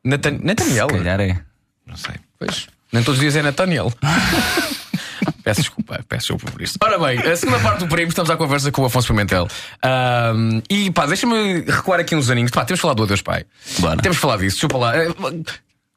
[0.05, 0.87] Natan Nathaniel.
[0.91, 1.39] Se calhar é.
[1.87, 2.13] Não sei.
[2.37, 2.67] Pois.
[2.93, 3.91] Nem todos os dias é Nathaniel.
[5.43, 6.77] Peço desculpa, peço desculpa por isso.
[6.83, 9.47] Ora bem, a segunda parte do prémio estamos à conversa com o Afonso Pimentel.
[9.81, 12.51] Ahm, e pá, deixa-me recuar aqui uns aninhos.
[12.51, 13.45] Pá, temos falado do Adeus Pai.
[13.79, 13.97] Bora.
[13.97, 14.95] Temos falado disso, desculpa lá.
[14.95, 15.07] Eh,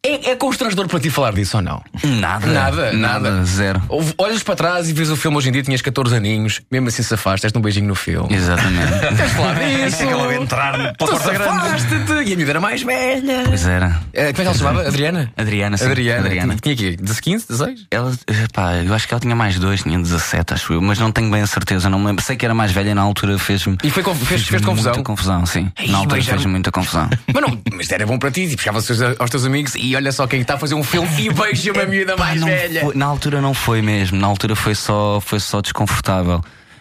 [0.04, 1.80] É, é constrangedor para ti falar disso ou não?
[2.02, 2.44] Nada.
[2.48, 3.44] Nada, nada.
[3.44, 3.80] Zero.
[3.88, 6.88] Ou- Olhas para trás e vês o filme hoje em dia, tinhas 14 aninhos, mesmo
[6.88, 8.34] assim se afaste, um beijinho no filme.
[8.34, 8.90] Exatamente.
[9.16, 10.02] Queres falar disso?
[10.02, 11.48] Aquela de entrar pela Tu porta grande.
[11.50, 12.12] afaste-te.
[12.28, 13.44] E a miúda era mais velha.
[13.46, 14.00] Pois era.
[14.12, 14.88] Eh, Como é que ela se chamava?
[14.88, 15.32] Adriana?
[15.36, 15.84] Adriana, sim.
[15.86, 16.26] Adriana.
[16.26, 16.56] Adriana.
[16.60, 17.86] Tinha aqui 15, 16?
[17.92, 20.98] Ela, eh, pá, eu acho que ela tinha mais dois, tinha 17, acho eu, mas
[20.98, 22.24] não tenho bem a certeza, não me lembro.
[22.24, 23.78] Sei que era mais velha e na altura fez-me.
[23.84, 24.94] E foi, conf- fez, fez confusão?
[24.94, 25.70] Muita confusão, sim.
[25.86, 27.08] na altura beijar- fez muita confusão.
[27.32, 29.91] Mas não, mas era bom para ti, tipo, chegava aos teus, aos teus amigos e
[29.96, 32.80] olha só quem está a fazer um filme e beija uma miúda mais não velha.
[32.82, 36.40] foi- na altura não foi mesmo, na altura foi só, foi só desconfortável.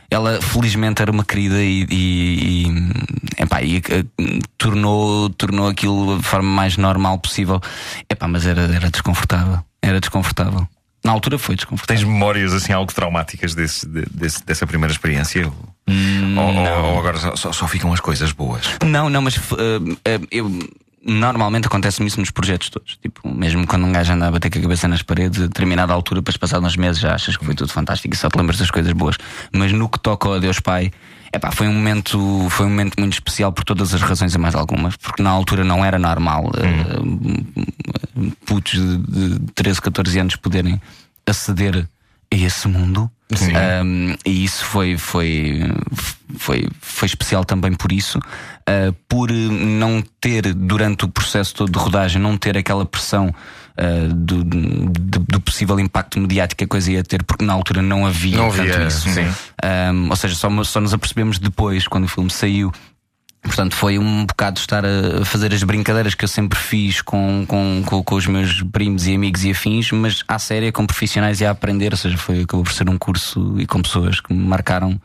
[0.10, 4.04] Ela felizmente era uma querida e, e, e, epá, e, eh,
[4.58, 7.62] tornou, tornou aquilo de forma mais normal possível.
[8.10, 9.60] Epá, mas era, era desconfortável.
[9.82, 10.68] Era desconfortável.
[11.04, 11.98] Na altura foi desconfortável.
[12.04, 15.48] Tens memórias assim algo traumáticas desse, de- desse- dessa primeira experiência?
[15.48, 18.64] ou, ou- ou agora só, só- só ficam as coisas boas?
[18.86, 20.52] Não, não, mas eh, eh, eu.
[21.04, 22.98] Normalmente acontece-me isso nos projetos todos.
[23.02, 25.92] Tipo, mesmo quando um gajo anda a bater com a cabeça nas paredes, a determinada
[25.94, 28.60] altura, depois passados uns meses, já achas que foi tudo fantástico e só te lembras
[28.60, 29.18] das coisas boas.
[29.52, 30.92] Mas no que toca ao Deus Pai,
[31.34, 34.54] epá, foi um momento, foi um momento muito especial por todas as razões e mais
[34.54, 34.96] algumas.
[34.96, 37.00] Porque na altura não era normal eh,
[38.46, 40.80] putos de, de 13, 14 anos poderem
[41.26, 41.88] aceder
[42.32, 43.10] a esse mundo.
[43.84, 45.62] Um, e isso foi, foi,
[46.38, 51.80] foi, foi especial também por isso, uh, por não ter, durante o processo todo de
[51.80, 56.92] rodagem, não ter aquela pressão uh, do, do, do possível impacto mediático que a coisa
[56.92, 59.10] ia ter, porque na altura não havia, Não tanto havia, isso.
[59.10, 59.26] sim.
[59.64, 62.72] Um, ou seja, só, só nos apercebemos depois, quando o filme saiu.
[63.42, 67.82] Portanto, foi um bocado estar a fazer as brincadeiras que eu sempre fiz com, com,
[67.86, 71.46] com, com os meus primos e amigos e afins, mas à séria, com profissionais e
[71.46, 71.92] a aprender.
[71.92, 75.02] Ou seja, foi, acabou por ser um curso e com pessoas que me marcaram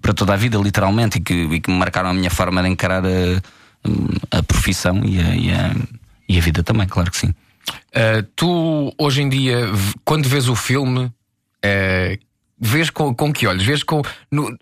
[0.00, 3.02] para toda a vida, literalmente, e que, e que marcaram a minha forma de encarar
[3.04, 5.74] a, a profissão e a, e, a,
[6.28, 7.34] e a vida também, claro que sim.
[7.68, 9.66] Uh, tu, hoje em dia,
[10.04, 12.18] quando vês o filme, uh,
[12.58, 13.64] vês com, com que olhos?
[13.64, 14.02] Vês com.
[14.30, 14.56] No,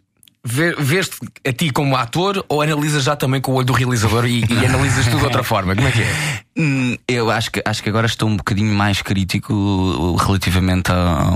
[0.46, 1.16] Vês-te
[1.48, 4.66] a ti como ator ou analisas já também com o olho do realizador e, e
[4.66, 5.74] analisas tudo de outra forma?
[5.74, 6.40] Como é que é?
[6.58, 11.34] Hum, Eu acho que, acho que agora estou um bocadinho mais crítico relativamente a,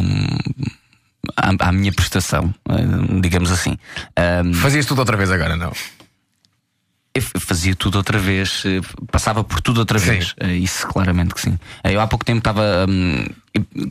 [1.37, 3.79] à, à minha prestação, uh, digamos assim.
[4.44, 5.73] Um, Fazias tudo outra vez agora, não?
[7.40, 10.35] fazia tudo outra vez, eh, passava por tudo outra vez.
[10.38, 11.59] Eh, Isso claramente que sim.
[11.83, 12.87] Eh, Eu há pouco tempo estava.
[12.88, 13.25] hum,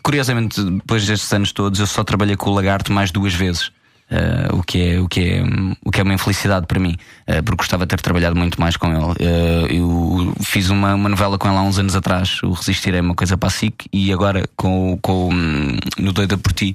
[0.02, 3.72] curiosamente, depois destes anos todos, eu só trabalhei com o Lagarto mais duas vezes.
[4.10, 5.44] Eh, o, que é, o, que é,
[5.84, 8.78] o que é uma infelicidade para mim, eh, porque gostava de ter trabalhado muito mais
[8.78, 9.16] com ele.
[9.20, 13.02] Eh, eu fiz uma, uma novela com ele há uns anos atrás, o Resistir é
[13.02, 16.74] uma coisa para a SIC, e agora com, com, hum, no Doida por Ti.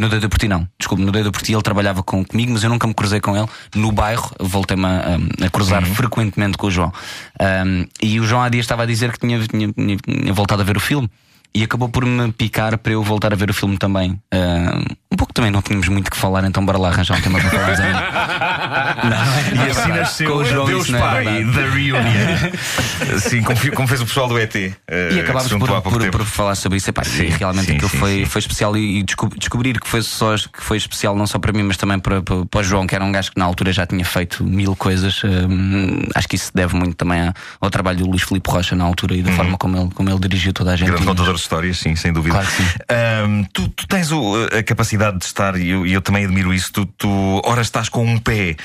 [0.00, 2.64] No Doida por Ti não, desculpe, no Doida por Ti ele trabalhava com, comigo, mas
[2.64, 3.46] eu nunca me cruzei com ele.
[3.74, 6.90] No bairro, voltei-me a, a cruzar frequentemente com o João.
[7.38, 10.64] Um, e o João há dias estava a dizer que tinha, tinha- tinha voltado a
[10.64, 11.10] ver o filme.
[11.54, 14.18] E acabou por me picar para eu voltar a ver o filme também.
[14.32, 14.78] Um,
[15.12, 17.50] um pouco também não tínhamos muito que falar, então bora lá arranjar um tema para
[17.50, 17.92] falarmos aí.
[19.66, 23.18] E assim nasceu Com o João Deus isso não é Pai da Reunion.
[23.18, 24.54] Sim, como, como fez o pessoal do ET.
[24.56, 24.74] eh,
[25.12, 26.88] E acabámos por, por, por falar sobre isso.
[26.90, 29.86] Epá, Sim, e realmente sim, aquilo sim, foi, foi especial e, e desco- descobrir que
[29.88, 32.64] foi, só, que foi especial não só para mim, mas também para, para, para o
[32.64, 35.22] João, que era um gajo que na altura já tinha feito mil coisas.
[35.24, 38.74] hum, acho que isso se deve muito também a- ao trabalho do Luís Filipe Rocha
[38.74, 40.88] na altura e da forma como ele, como ele dirigiu toda a gente.
[40.90, 40.94] Uhum.
[40.96, 42.34] Grande contador histórias, sim, sem dúvida.
[42.36, 42.68] Claro que sim.
[42.88, 46.72] Ahm, tu, tu tens o- a capacidade de estar, e eu, eu também admiro isso,
[46.72, 48.56] tu, tu ora estás com um pé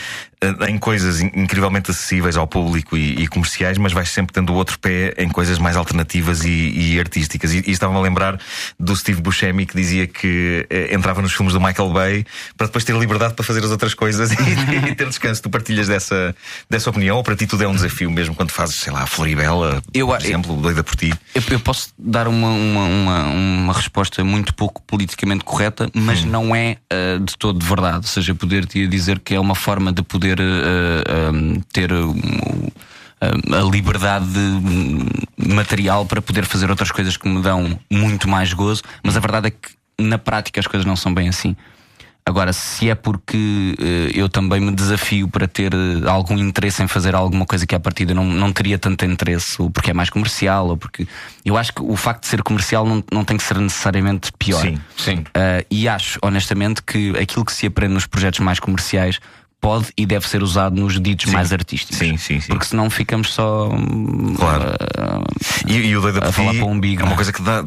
[0.68, 4.56] em coisas in- incrivelmente acessíveis ao público e, e comerciais, mas vais sempre tendo o
[4.56, 7.54] outro pé em coisas mais alternativas e, e artísticas.
[7.54, 8.40] E, e estava-me a lembrar
[8.80, 12.84] do Steve Buscemi que dizia que eh, entrava nos filmes do Michael Bay para depois
[12.84, 15.42] ter liberdade para fazer as outras coisas e, ter descanso.
[15.42, 16.36] Tu partilhas dessa,
[16.70, 19.08] dessa opinião ou para ti tudo é um desafio mesmo quando fazes, sei lá, a
[19.08, 21.12] Floribela, Eu por exemplo, doida por ti?
[21.34, 26.56] Eu, eu posso dar uma, uma, uma, uma resposta muito pouco politicamente correta, mas não
[26.56, 27.98] é uh, de todo verdade.
[27.98, 32.14] Ou seja, poder-te dizer que é uma forma de poder uh, um, ter um,
[33.22, 35.06] a liberdade hum,
[35.38, 39.48] material para poder fazer outras coisas que me dão muito mais gozo, mas a verdade
[39.48, 41.56] é que na prática as coisas não são bem assim.
[42.28, 46.88] Agora, se é porque eh, eu também me desafio para ter eh, algum interesse em
[46.88, 50.10] fazer alguma coisa que à partida não, não teria tanto interesse, ou porque é mais
[50.10, 51.08] comercial, ou porque.
[51.46, 54.62] Eu acho que o facto de ser comercial não, não tem que ser necessariamente pior.
[54.62, 55.24] Sim, sim.
[55.34, 59.22] Eh, e acho, honestamente, que aquilo que se aprende nos projetos mais comerciais
[59.60, 61.98] pode e deve ser usado nos ditos mais artísticos.
[61.98, 62.48] Sim, sim, sim.
[62.50, 63.70] Porque senão ficamos só.
[64.38, 64.64] Claro.
[64.80, 67.16] eh, E, e o doido a por falar para um umbigo, é uma é?
[67.16, 67.64] coisa que dá.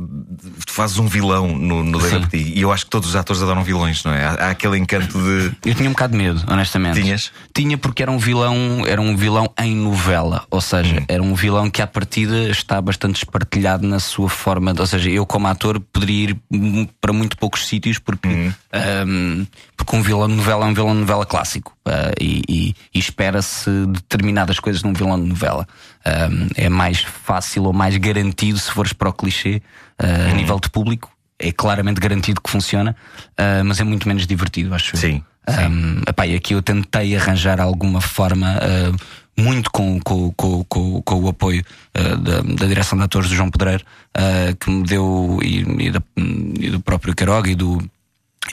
[0.70, 2.52] Tu fazes um vilão no, no Apathy.
[2.54, 4.24] E eu acho que todos os atores adoram vilões, não é?
[4.24, 5.52] Há, há aquele encanto de.
[5.68, 7.00] Eu tinha um bocado de medo, honestamente.
[7.00, 7.32] Tinhas?
[7.52, 11.68] Tinha porque era um vilão, era um vilão em novela, ou seja, era um vilão
[11.68, 15.80] que à partida está bastante espartilhado na sua forma, de- ou seja, eu como ator
[15.80, 18.28] poderia ir para muito poucos sítios porque
[18.72, 19.44] ahm,
[19.76, 22.98] porque um vilão de novela é um vilão de novela clássico ah, e, e- e
[22.98, 25.66] espera-se determinadas coisas num vilão de novela.
[26.04, 29.60] Ahm, é mais fácil ou mais garantido se fores para o clichê
[29.98, 31.10] ah, a nível de público.
[31.38, 32.94] É claramente garantido que funciona,
[33.38, 35.00] ah, mas é muito menos divertido, acho eu.
[35.00, 35.24] Sim.
[35.48, 41.02] Um, epá, e aqui eu tentei arranjar alguma forma, uh, muito com, com, com, com,
[41.02, 41.64] com o apoio
[41.98, 43.82] uh, da, da direção de atores do João Pedreiro,
[44.16, 47.82] uh, que me deu, e, e da- e do próprio Queiroga e do.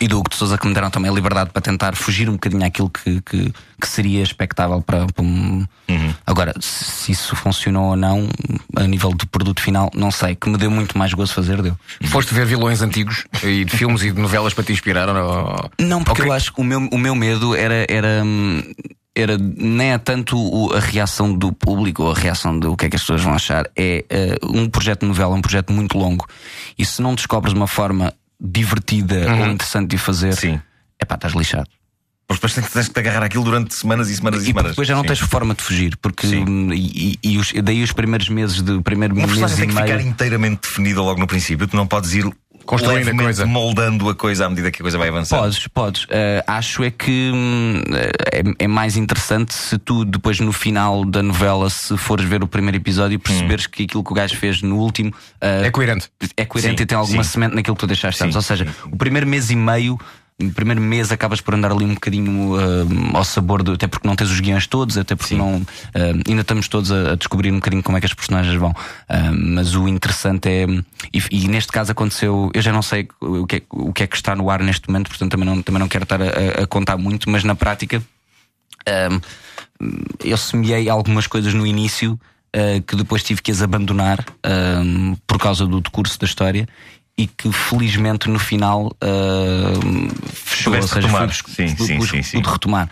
[0.02, 2.34] E do Hugo de Souza que me deram também a liberdade para tentar fugir um
[2.34, 5.66] bocadinho àquilo que, que, que seria expectável para, para um.
[6.26, 8.30] Agora, se isso funcionou ou não,
[8.76, 10.36] a nível de produto final, não sei.
[10.36, 11.76] Que me deu muito mais gozo fazer, deu.
[12.10, 15.10] Foste ver vilões antigos e de filmes e de novelas para te inspirar?
[15.10, 16.32] Ou não, porque Ok.
[16.32, 17.86] eu acho que o meu, o meu medo era.
[17.90, 18.24] era
[19.16, 22.98] era nem é tanto a reação do público ou a reação do que é que
[22.98, 23.66] as pessoas vão achar.
[23.76, 26.28] É eh, um projeto de novela, um projeto muito longo.
[26.78, 30.60] E se não descobres uma forma divertida ou interessante de fazer, Sim.
[31.00, 31.68] é pá, estás lixado.
[32.30, 34.48] Mas depois tens que- tens que te agarrar aquilo durante semanas e semanas e, E
[34.48, 34.72] semanas.
[34.72, 35.08] depois já não Sim.
[35.08, 39.14] tens forma de fugir, porque hum, e, e- os- daí os primeiros meses de primeiro
[39.16, 39.88] Uma mês personagem tem que meio.
[39.98, 41.66] ficar inteiramente definida logo no princípio.
[41.68, 42.30] Tu não podes ir
[42.68, 43.46] Construindo a coisa.
[43.46, 45.40] moldando a coisa à medida que a coisa vai avançando.
[45.40, 46.04] Podes, podes.
[46.04, 47.82] Uh, acho é que hum,
[48.32, 52.48] é, é mais interessante se tu, depois no final da novela, se fores ver o
[52.48, 56.10] primeiro episódio e perceberes que aquilo que o gajo fez no último uh, É coerente.
[56.36, 57.32] é coerente Sim, e tem alguma sim.
[57.32, 58.32] semente naquilo que tu deixaste Sim.
[58.36, 59.98] Ou seja, o primeiro mês e meio.
[60.40, 63.72] No primeiro mês acabas por andar ali um bocadinho uh, ao sabor do.
[63.74, 65.58] Até porque não tens os guiões todos, até porque não.
[65.58, 65.66] uh,
[66.28, 68.70] ainda estamos todos a, a descobrir um bocadinho como é que as personagens vão.
[68.70, 70.68] Uh, mas o interessante é.
[71.12, 72.52] E, e neste caso aconteceu.
[72.54, 74.88] Eu já não sei o que, é, o que é que está no ar neste
[74.88, 78.04] momento, portanto também não, também não quero estar a, a- contar muito, mas na prática.
[80.24, 82.20] eu semeei algumas coisas no início
[82.88, 84.24] que depois tive que as abandonar
[85.28, 86.68] por causa do decurso da história
[87.18, 91.30] e que felizmente no final uh, fechou, ou seja, retomar.
[91.30, 92.38] fui bus- Sim, sim, sim, sim.
[92.42, 92.90] pude retomar.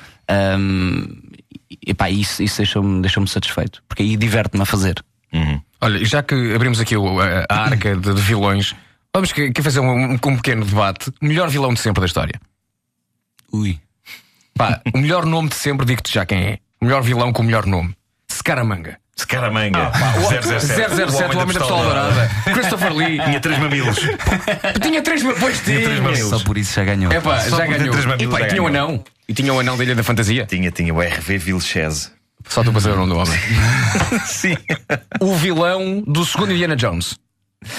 [0.59, 1.21] Um,
[1.69, 5.03] e epá, isso isso deixou-me deixou satisfeito, porque aí diverte-me a fazer.
[5.81, 8.73] Olha, e já que abrimos aqui o- a, a arca de, de vilões,
[9.13, 11.11] vamos que, que fazer um, um pequeno debate.
[11.21, 12.39] Melhor vilão de sempre da história.
[13.51, 13.77] Ui.
[14.57, 16.59] Pá, o melhor nome de sempre, digo-te já quem é.
[16.81, 17.93] O melhor vilão com o melhor nome.
[18.31, 18.97] Scaramanga.
[19.17, 19.91] Scaramanga.
[20.29, 20.65] 007.
[20.65, 22.31] 007, o homem da pistola dourada.
[22.53, 23.19] Christopher Lee.
[23.25, 23.97] Tinha três mamilos.
[24.81, 25.23] Tinha três.
[25.23, 26.01] Pois Tinha três tinha.
[26.01, 26.29] mamilos.
[26.29, 27.11] Só por isso já ganhou.
[27.11, 27.91] É pá, Só já ganhou.
[27.91, 28.85] três mamilos E já e tinha o ganhou.
[28.87, 29.03] anão.
[29.27, 30.45] E tinha o anão da Ilha da Fantasia.
[30.45, 32.11] Tinha, tinha o RV Vilches.
[32.47, 33.39] Só tu para saber o nome do homem.
[34.27, 34.55] Sim.
[35.19, 37.15] O vilão do segundo Indiana Jones.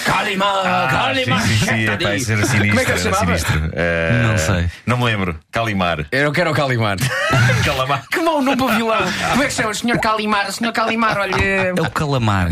[0.05, 0.45] Kalima!
[0.91, 1.41] Kalima!
[1.43, 2.15] sim, sim, sim.
[2.17, 2.69] Isso era sinistro.
[2.69, 3.25] Como é que ele chamava?
[3.27, 3.71] sinistro.
[3.73, 4.67] Eh, Não sei.
[4.85, 5.39] Não me lembro.
[5.53, 6.07] Calimar.
[6.11, 6.97] Eu quero o Calimar.
[7.65, 8.05] Calamar.
[8.11, 8.99] Que mau nome para vilão!
[9.31, 9.75] Como é que chama?
[9.75, 11.37] Senhor Calimar, Senhor Calimar, olha.
[11.37, 12.49] É o calamar.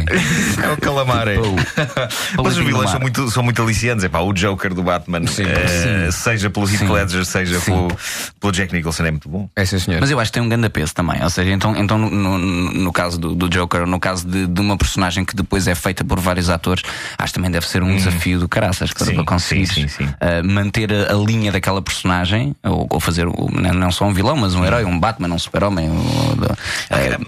[0.63, 1.27] É o Calamar.
[1.29, 1.37] é.
[2.43, 4.05] Mas os vilões são muito, são muito aliciantes.
[4.05, 5.45] Epá, o Joker do Batman, Sim.
[5.47, 6.89] eh, seja pelo Heath Sim.
[6.93, 7.73] Ledger, seja Sim.
[7.73, 7.97] pelo,
[8.41, 9.49] pelo Jack Nicholson, é muito bom.
[9.57, 10.01] É sim, senhor.
[10.01, 11.23] Mas eu acho que tem um grande peso também.
[11.23, 14.47] Ou seja, então, então no, no- no caso do, do Joker, ou no caso de,
[14.47, 16.83] de uma personagem que depois é feita por vários atores,
[17.19, 19.89] acho que também deve ser um desafio do caraças para, Sim, para conseguir sim, sim,
[19.89, 20.05] sim.
[20.05, 24.13] uh, manter a, a linha daquela personagem, ou, ou fazer o- não não só um
[24.13, 25.89] vilão, mas um herói, um Batman, um super-homem.
[25.89, 26.57] uh,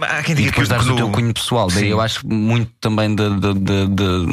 [0.02, 1.68] há quem e depois que dar o teu cunho pessoal.
[1.68, 3.84] Daí eu acho muito também da, da, da,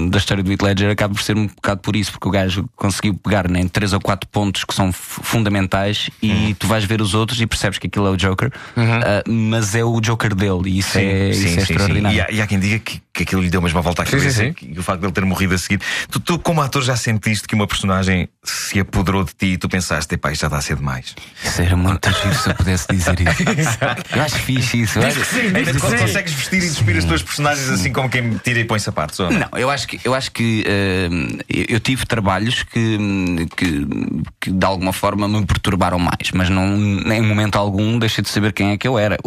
[0.09, 2.69] da- história do Heath Ledger acaba por ser um bocado por isso, porque o gajo
[2.75, 6.53] conseguiu pegar né, em três ou quatro pontos que são fundamentais e Uhum.
[6.57, 9.83] tu vais ver os outros e percebes que aquilo é o Joker, ah, mas é
[9.83, 12.17] o Joker dele e isso é, isso é extraordinário.
[12.17, 14.05] E há, e há quem diga que, que aquilo lhe deu mesmo a volta à
[14.05, 14.53] Sim, cabeça sim, sim.
[14.53, 15.79] que- E o facto de ele ter morrido a seguir.
[16.09, 19.69] Tu, tu, como ator, já sentiste que uma personagem se apoderou de ti e tu
[19.69, 21.13] pensaste, epá, isto já está a ser demais.
[21.43, 23.77] Isso era muito giro se eu pudesse dizer isso.
[24.15, 24.97] eu acho fixe isso.
[24.97, 25.19] eu acho-
[25.55, 28.79] Ainda quando consegues vestir e despir as tuas personagens assim como quem tira e põe
[28.79, 29.19] sapatos.
[29.19, 29.39] ou não?
[29.41, 30.65] Não, eu acho que, eu, acho que
[31.11, 33.85] hum, eu tive trabalhos que, hum, que,
[34.41, 36.65] que de alguma forma me perturbaram mais, mas não,
[37.13, 39.17] em momento algum deixei de saber quem é que eu era.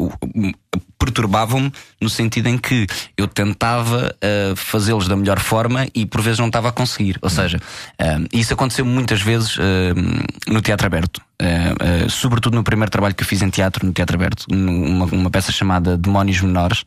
[0.98, 6.38] Perturbavam-me no sentido em que eu tentava uh, fazê-los da melhor forma e por vezes
[6.38, 7.18] não estava a conseguir.
[7.22, 7.58] Ou seja,
[8.00, 11.20] hum, isso aconteceu muitas vezes hum, no teatro aberto.
[11.40, 15.04] Uh, uh, sobretudo no primeiro trabalho que eu fiz em teatro, no teatro aberto, numa
[15.04, 16.84] uma peça chamada Demónios Menores,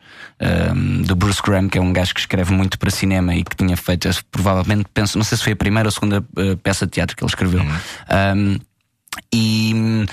[1.05, 3.75] de Bruce Graham, que é um gajo que escreve muito para cinema e que tinha
[3.75, 6.93] feito, provavelmente, penso, não sei se foi a primeira ou a segunda uh, peça de
[6.93, 7.61] teatro que ele escreveu.
[7.61, 8.57] Um,
[9.33, 10.05] E,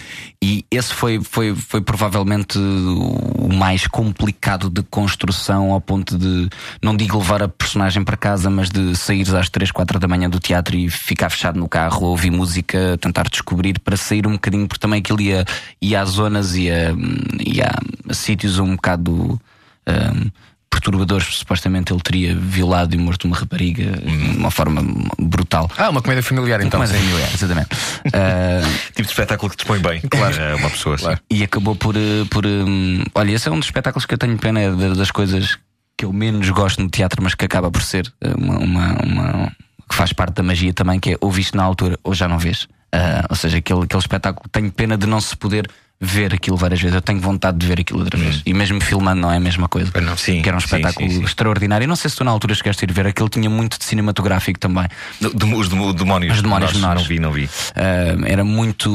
[0.42, 6.48] e esse foi, foi, foi provavelmente o mais complicado de construção, ao ponto de,
[6.82, 10.28] não digo levar a personagem para casa, mas de sair às 3, 4 da manhã
[10.28, 14.66] do teatro e ficar fechado no carro, ouvir música, tentar descobrir, para sair um bocadinho,
[14.66, 15.44] porque também aquilo ia,
[15.80, 16.94] ia a zonas, ia,
[17.38, 17.70] ia
[18.08, 19.40] a sítios um bocado.
[19.86, 20.30] um,
[20.70, 24.82] perturbadores, supostamente ele teria violado e morto uma rapariga de uma forma
[25.18, 25.70] brutal.
[25.76, 26.78] Ah, uma comédia familiar então.
[26.80, 27.68] Uma comédia familiar, exatamente.
[28.12, 30.00] Ah, Tipo de espetáculo que dispõe bem.
[30.02, 30.34] Claro.
[30.58, 31.14] uma pessoa assim.
[31.30, 31.96] e acabou por.
[31.96, 34.94] eh, por hum, olha, esse é um dos espetáculos que eu tenho pena, é da-
[34.94, 35.58] das coisas
[35.96, 38.58] que eu menos gosto no teatro, mas que acaba por ser eh, uma.
[38.58, 39.52] uma- uma-
[39.88, 42.38] que faz parte da magia também, que é ou viste na altura ou já não
[42.38, 42.66] vês.
[42.92, 45.70] Ah, ou seja, aquele, aquele espetáculo, tenho pena de não se poder
[46.00, 46.94] ver aquilo várias vezes.
[46.94, 48.42] Eu tenho vontade de ver aquilo outra vez.
[48.44, 49.90] E mesmo filmando não é a mesma coisa.
[50.16, 51.24] Sim, que era um espetáculo sim, sim.
[51.24, 51.84] extraordinário.
[51.84, 53.84] E não sei se tu na altura chegaste a ir ver, aquele tinha muito de
[53.84, 54.86] cinematográfico também.
[55.20, 56.36] Do- do- Os demo- demónios.
[56.36, 57.02] Os demónios menores.
[57.02, 57.44] Não vi, não vi.
[57.44, 58.90] Uh, era muito.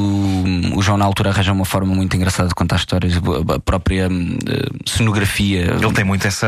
[0.75, 4.37] O João, na altura, arranja uma forma muito engraçada de contar histórias, a própria hum,
[4.47, 5.61] uh, cenografia.
[5.81, 6.47] Ele tem muito essa,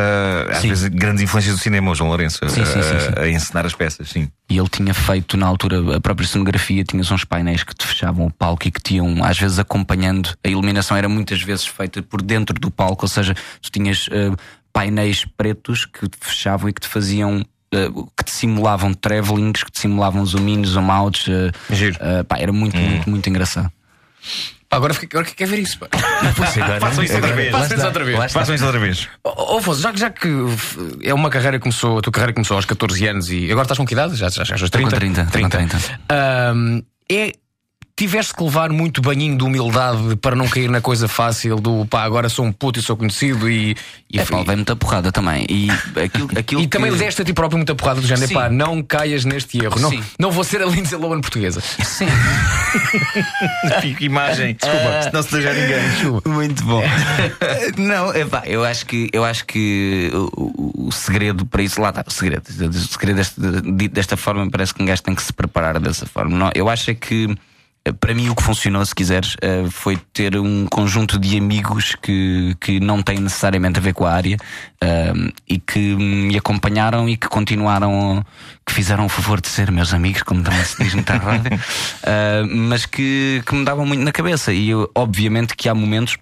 [0.52, 4.30] às vezes, grandes influências do cinema, o João Lourenço, a, a encenar as peças, sim.
[4.54, 8.28] E ele tinha feito, na altura, a própria cenografia, tinhas uns painéis que te fechavam
[8.28, 10.30] o palco e que te iam, às vezes, acompanhando.
[10.44, 14.38] A iluminação era muitas vezes feita por dentro do palco, ou seja, tu tinhas uh,
[14.72, 17.44] painéis pretos que te fechavam e que te faziam.
[17.74, 21.26] uh, que te simulavam travelings, que te simulavam zoom-ins, zoom-outs.
[21.28, 23.72] uh, uh, pá, era muito, muito, muito engraçado.
[24.76, 25.80] Agora, fiquei- agora quer ver isso.
[25.80, 25.88] pá.
[26.80, 27.52] Façam isso outra vez.
[27.52, 28.32] Façam isso outra vez.
[28.34, 29.08] Façam isso outra vez.
[29.24, 30.14] Ó, Afonso, já, que- já
[31.04, 33.78] é uma carreira que começou, a tua carreira começou aos 14 anos e agora estás
[33.78, 34.16] com que idade?
[34.16, 34.90] Já, já chegaste aos 30?
[34.90, 35.78] com 30, estou com 30.
[36.10, 37.32] Ahm, é,
[37.96, 42.04] tiveste que levar muito banhinho de humildade para não cair na coisa fácil do pá,
[42.04, 43.76] agora sou um puto e sou conhecido e.
[44.12, 45.46] E, É, pá, levei muita porrada também.
[45.50, 45.68] E,
[46.04, 46.98] aquilo, aquilo e também que...
[46.98, 48.34] deste a ti próprio muita porrada do género, Sim.
[48.34, 49.80] pá, não caias neste erro.
[49.80, 50.04] Não, Sim.
[50.20, 51.62] não vou ser a Lindsay Lohan portuguesa.
[51.62, 52.08] Sim.
[53.82, 54.56] Fico imagem.
[54.60, 56.24] Desculpa, não se deixa a ninguém.
[56.26, 56.84] Muito bom.
[57.78, 61.90] Não, epá, eu acho que eu acho que o, o- o segredo para isso lá
[61.90, 62.04] está.
[62.08, 63.40] O segredo, o segredo deste-
[63.76, 66.38] dito desta forma parece que um gajo tem que se preparar dessa forma.
[66.38, 67.36] Não, eu acho é que
[68.00, 72.56] para mim o que funcionou, se quiseres, eh, foi ter um conjunto de amigos que,
[72.62, 74.38] que não têm necessariamente a ver com a área
[74.80, 75.14] eh,
[75.50, 78.26] e que me acompanharam e que continuaram,
[78.66, 81.52] que fizeram o favor de ser meus amigos, como também se diz muita rádio,
[82.04, 84.54] eh, mas que, que me davam muito na cabeça.
[84.54, 86.18] E eu, obviamente que há momentos.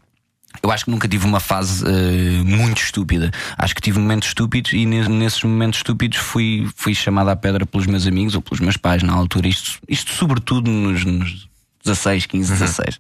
[0.61, 3.31] Eu acho que nunca tive uma fase eh, muito estúpida.
[3.57, 7.65] Acho que tive momentos estúpidos e ne- nesses momentos estúpidos fui, fui chamado à pedra
[7.65, 9.47] pelos meus amigos ou pelos meus pais na altura.
[9.47, 11.50] Isto, isto sobretudo nos, nos
[11.85, 12.99] 16, 15, 16.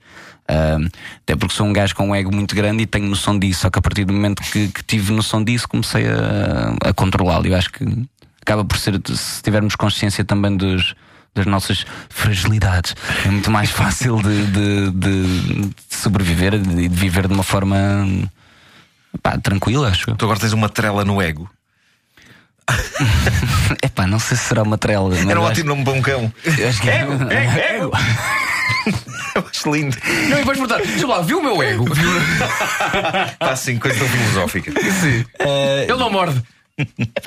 [0.49, 0.87] Ahm,
[1.23, 3.61] até porque sou um gajo com um ego muito grande e tenho noção disso.
[3.61, 7.47] Só que a partir do momento que, que tive noção disso, comecei a, a controlá-lo.
[7.47, 7.85] Eu acho que
[8.41, 10.93] acaba por ser, se tivermos consciência também dos,
[11.33, 17.27] das nossas fragilidades, é muito mais fácil de, de- de- sobreviver e de, de viver
[17.27, 17.77] de uma forma
[19.21, 20.13] pá, tranquila, acho.
[20.15, 21.49] Tu agora tens uma trela no ego.
[23.83, 25.15] Epá, não sei se será uma trela.
[25.17, 26.33] Era um acho- ótimo nome para um cão.
[26.45, 27.91] eu acho que é- Ego, ego, ego.
[29.35, 29.95] Eu acho lindo.
[30.29, 31.85] Não, e vais perguntar, deixa lá, viu o meu ego?
[31.87, 34.71] Está assim, coisa tão filosófica.
[35.87, 36.41] Ele não morde.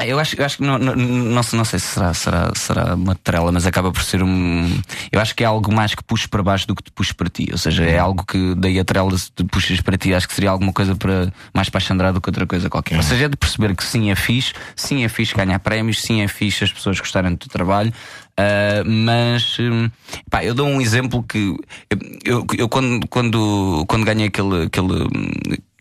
[0.07, 3.53] Eu acho, eu acho que não, não, não, sei, se será, será, será uma trela,
[3.53, 4.81] mas acaba por ser um.
[5.13, 7.29] Eu acho que é algo mais que puxo para baixo do que te puxo para
[7.29, 7.49] ti.
[7.53, 10.35] Ou seja, é algo que daí a trela se te puxas para ti, acho que
[10.35, 12.97] seria alguma coisa para mais para Xandrar do que outra coisa qualquer.
[12.97, 16.21] Ou seja, é de perceber que sim é fixe, sim é fixe ganhar prémios, sim
[16.21, 17.93] é fixe as pessoas gostarem do teu trabalho.
[18.37, 19.91] ah, mas hum,
[20.31, 21.57] pá, eu dou um exemplo que
[21.91, 25.07] eu, eu, eu quando, quando, quando ganhei aquele, aquele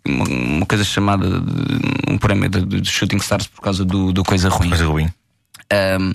[0.08, 4.50] uma, uma coisa chamada de, um prémio de, Shooting Stars por causa do, do Coisa
[4.50, 4.70] Ruim.
[4.70, 5.10] Coisa ruim.
[6.00, 6.14] Um,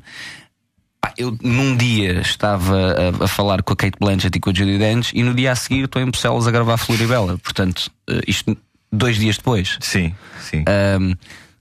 [1.01, 2.76] pá, eu num dia estava
[3.20, 5.53] a, a falar com a Kate Blanchett e com a Judy Dench e no dia
[5.53, 7.39] a seguir estou em Bucelas a gravar Floribela.
[7.39, 8.57] Portanto, eh, isto
[8.93, 9.78] dois dias depois.
[9.80, 10.64] Sim, sim.
[11.01, 11.14] Um,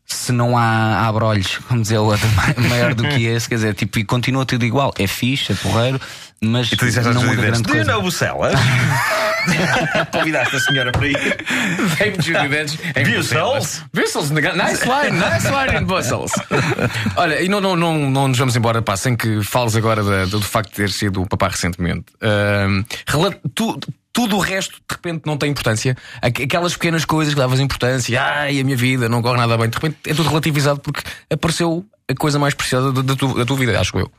[0.06, 3.76] se não há abrolhos, como dizer o outro, ma- maior do que esse, quer dizer,
[3.76, 4.94] tipo, e continua tudo igual.
[4.98, 6.00] É fixe, é porreiro,
[6.42, 7.92] mas E tu não muda grande coisa.
[7.92, 8.54] know Bucelas?
[10.12, 11.18] Convidaste a senhora para ir.
[11.98, 13.84] Vem-me Judy Dench em Brussels?
[13.94, 16.32] Brussels, nice one, nice one in Brussels.
[17.16, 20.26] Olha, e não, não, não, não nos vamos embora, pá, sem que fales agora da-
[20.26, 22.06] do, facto de ter sido papá recentemente.
[23.56, 23.80] Tu-
[24.14, 25.96] tudo o resto, de repente, não tem importância.
[26.22, 29.70] Aqu- Aquelas pequenas coisas que davas importância, ai, a minha vida não corre nada bem,
[29.70, 33.46] de repente é tudo relativizado porque apareceu a coisa mais preciosa da, da tua, da
[33.46, 34.12] tua vida, acho eu.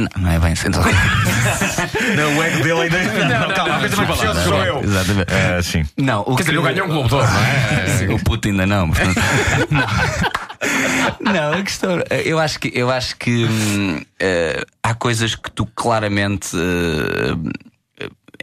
[0.00, 0.68] Não, não é bem assim.
[2.16, 3.24] Não, o ego dele ainda.
[3.38, 4.82] Não, não, calma, a coisa mais preciosa sou eu.
[4.82, 5.32] Exatamente.
[5.32, 5.84] Ah, sim.
[5.96, 8.14] Não, o Quer dizer, eu ganhei um Globo de Ouro, não é?
[8.14, 8.88] O puto ainda não.
[8.90, 9.20] portanto-
[9.70, 11.32] não.
[11.32, 12.02] Não, a questão.
[12.24, 16.48] Eu acho que, eu acho que hum, eh, há coisas que tu claramente.
[16.56, 17.34] eh,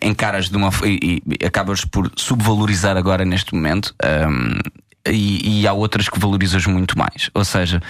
[0.01, 0.69] encaras de uma.
[0.85, 3.93] E, e acabas por subvalorizar agora neste momento.
[4.27, 4.59] hum,
[5.09, 7.29] e, e há outras que valorizas muito mais.
[7.33, 7.81] Ou seja,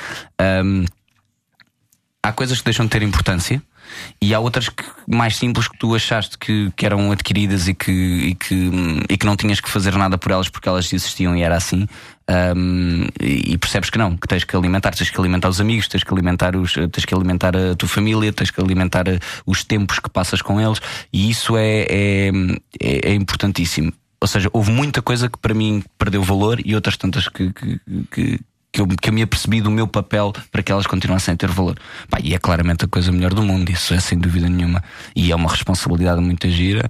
[0.64, 0.86] hum,
[2.28, 3.62] há coisas que deixam de ter importância
[4.22, 7.92] e há outras que, mais simples que tu achaste que, que eram adquiridas e que,
[7.92, 8.72] e, que,
[9.10, 11.88] e que não tinhas que fazer nada por elas porque elas existiam e era assim.
[12.30, 16.04] Um, e percebes que não, que tens que alimentar, tens que alimentar os amigos, tens
[16.04, 19.98] que alimentar os, tens que alimentar a tua família, tens que alimentar eh, os tempos
[20.00, 20.82] que passas com eles,
[21.14, 22.32] e isso é, é,
[22.82, 23.94] é, é importantíssimo.
[24.20, 27.80] Ou seja, houve muita coisa que para mim perdeu valor e outras tantas que, que,
[28.12, 28.40] que,
[28.78, 31.50] que eu, que eu me apercebi do meu papel para que elas continuassem a ter
[31.50, 31.80] valor.
[32.10, 34.84] Pá, e é claramente a coisa melhor do mundo, isso é sem dúvida nenhuma.
[35.16, 36.88] E é uma responsabilidade muito gira.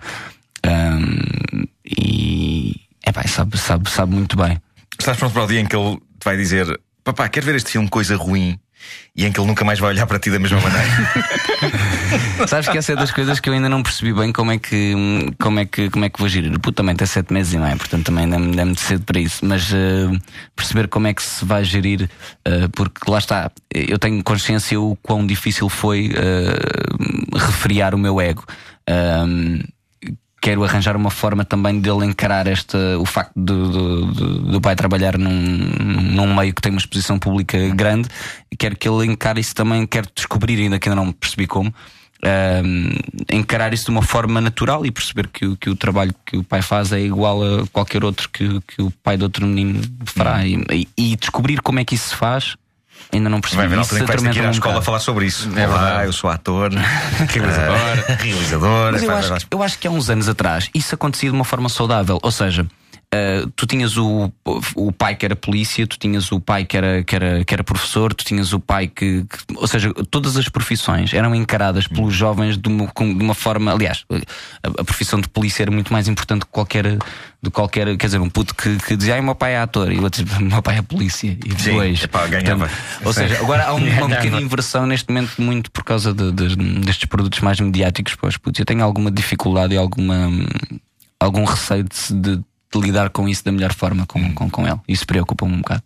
[0.66, 4.62] Hum, e é pá, sabe, sabe, sabe muito bem.
[5.00, 7.72] Estás pronto para o dia em que ele te vai dizer: Papá, quero ver este
[7.72, 8.60] filme Coisa Ruim
[9.16, 10.88] e em que ele nunca mais vai olhar para ti da mesma maneira?
[12.48, 14.94] Sabes que essa é das coisas que eu ainda não percebi bem como é que,
[15.40, 16.54] como é que, como é que vou gerir.
[16.54, 19.20] O puto também tem sete meses e meio, portanto também ainda me muito cedo para
[19.20, 19.44] isso.
[19.44, 20.20] Mas eh,
[20.56, 22.10] perceber como é que se vai gerir,
[22.46, 28.22] eh, porque lá está, eu tenho consciência o quão difícil foi eh, refriar o meu
[28.22, 28.46] ego.
[30.48, 36.34] Quero arranjar uma forma também dele encarar este, o facto do, pai trabalhar num, num
[36.34, 38.08] meio que tem uma exposição pública grande
[38.50, 41.74] e quero que ele encare isso também, quero descobrir, ainda que ainda não percebi como.
[42.24, 42.96] ahm,
[43.30, 46.44] encarar isso de uma forma natural e perceber que, o- que o trabalho que o
[46.46, 50.46] pai faz é igual a qualquer outro que, que o pai de outro menino fará
[50.48, 52.56] e- e descobrir como é que isso se faz
[53.14, 54.74] ainda não percebi Vai haver altura em que vais ter que ir à um escola
[54.76, 54.86] bocado.
[54.86, 55.48] falar sobre isso.
[55.56, 56.06] É verdade.
[56.06, 56.72] eu sou ator,
[57.30, 58.92] realizador, realizador.
[58.94, 61.70] Mas eu acho, eu acho que há uns anos atrás isso acontecia de uma forma
[61.70, 62.20] saudável.
[62.22, 62.66] Ou seja,
[63.14, 64.32] eh, tu tinhas o,
[64.76, 67.64] o pai que era polícia, tu tinhas o pai que era, que era, que era
[67.64, 72.14] professor, tu tinhas o pai que, que- Ou seja, todas as profissões eram encaradas pelos
[72.14, 73.72] jovens de uma, de uma forma.
[73.72, 74.04] Aliás,
[74.64, 76.98] a, a profissão de polícia era muito mais importante que qualquer.
[77.40, 80.00] De qualquer quer dizer, um puto que, que dizia, ai, meu pai é ator, e
[80.00, 81.38] o outro dizia, meu pai é polícia.
[81.46, 82.04] E Sim, depois.
[82.04, 82.68] epá, ganhava.
[83.06, 84.16] ou seja, agora há um- uma Ganhava.
[84.16, 88.38] pequena inversão neste momento, muito por causa de- de- destes produtos mais mediáticos para os
[88.38, 88.60] putos.
[88.60, 90.30] Eu tenho alguma dificuldade e alguma,
[91.20, 92.44] algum receio de, de-
[92.80, 94.80] de lidar com isso da melhor forma com, com, com ele.
[94.88, 95.84] Isso preocupa-me um bocado.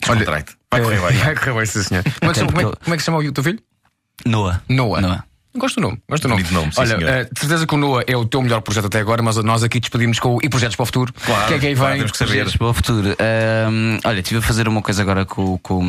[0.00, 0.56] Descontrai-te.
[0.70, 1.18] Vai correr bem.
[1.18, 2.04] Vai correr bem, sim, senhor.
[2.20, 3.60] Como é, que como é como é que se chama o teu filho?
[4.24, 4.62] Noah.
[4.68, 5.00] Noah.
[5.00, 5.24] Noah.
[5.56, 6.44] Gosto do nome, gosto do nome.
[6.52, 9.20] Nome, Olha, eh, de certeza que o Noah é o teu melhor projeto até agora,
[9.20, 11.12] mas nós aqui despedimos com o E Projetos para o Futuro.
[11.12, 11.98] Claro, O que é que aí claro, vem?
[11.98, 12.30] temos que saber.
[12.30, 13.08] Projetos para o futuro.
[13.18, 15.80] Ahm, olha, estive a fazer uma coisa agora com, com,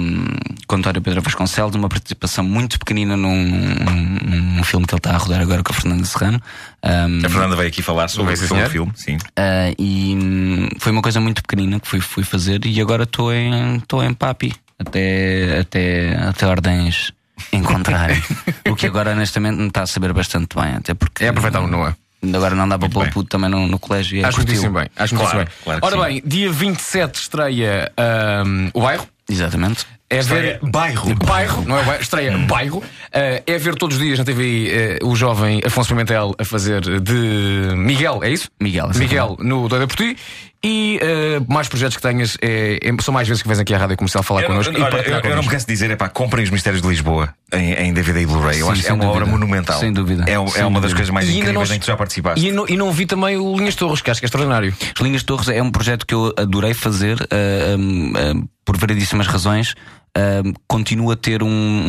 [0.66, 5.00] com o António Pedro Vasconcelos, uma participação muito pequenina num, num, num filme que ele
[5.00, 6.42] está a rodar agora com a Fernanda Serrano.
[6.82, 9.18] Ahm, A Fernanda veio aqui falar sobre, sobre o filme, sim.
[9.38, 13.32] Ah, e hum, foi uma coisa muito pequenina que fui, fui fazer e agora estou
[13.32, 17.14] em, em papi até, até, até ordens
[17.52, 18.22] encontrarem.
[18.70, 21.68] o que agora honestamente me está a saber bastante bem, até porque É aproveitar o
[21.68, 21.96] Noah.
[22.34, 24.18] agora não dá para pôr puto também no, no colégio.
[24.18, 24.54] e é Acho curtiu.
[24.56, 24.88] muitíssimo bem.
[24.96, 25.48] Acho Claro, bem.
[25.64, 26.02] claro que Ora sim.
[26.04, 29.08] bem, dia 27 estreia ahm, o bairro.
[29.30, 29.86] Exatamente.
[30.10, 30.70] É Estreia ver.
[30.72, 31.16] Bairro.
[31.26, 32.84] Bairro, não é bairro, estreia bairro.
[33.14, 36.82] Eh, é ver todos os dias na TV eh, o jovem Afonso Pimentel a fazer
[37.00, 38.50] de Miguel, é isso?
[38.60, 38.90] Miguel.
[38.94, 40.18] Miguel no Doida por Ti.
[40.64, 43.80] E eh, mais projetos que tenhas, é, é- são mais vezes que vens aqui à
[43.80, 45.90] rádio comercial falar Eu, connosco e olha, eu- partilhar eu não me canso de dizer,
[45.90, 48.60] é pá, comprem os Mistérios de Lisboa em, em DVD e Blu-ray.
[48.60, 49.32] Eu acho que é uma obra dúvida.
[49.40, 49.80] monumental.
[49.80, 50.24] Sem dúvida.
[50.28, 50.96] É, é Sem uma das dúvida.
[50.98, 52.46] coisas mais E ainda incríveis não- em que tu já participaste.
[52.48, 54.72] E não, e não vi também o Linhas Torres, que acho que é extraordinário.
[54.96, 59.26] As Linhas Torres é um projeto que eu adorei fazer ah, hum, ah, por variedíssimas
[59.26, 59.74] razões.
[60.18, 61.48] Ah, continuo a ter um-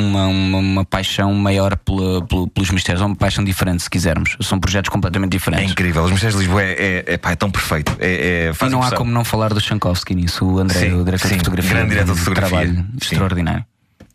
[0.08, 4.36] uma, uma, uma paixão maior pela- pelo- pelos mistérios, ou uma paixão diferente, se quisermos.
[4.40, 5.72] São projetos completamente É diferentes.
[5.72, 6.04] incrível.
[6.04, 7.96] Os Mistérios de Lisboa é, é, é, pá, é tão perfeito.
[7.98, 10.44] É, é, E não há como não falar do Shankowski nisso.
[10.44, 12.58] O André, Sim, o diretor sim, de fotografia, grande diretor de um fotografia.
[12.58, 12.86] trabalho Sim.
[13.02, 13.64] extraordinário.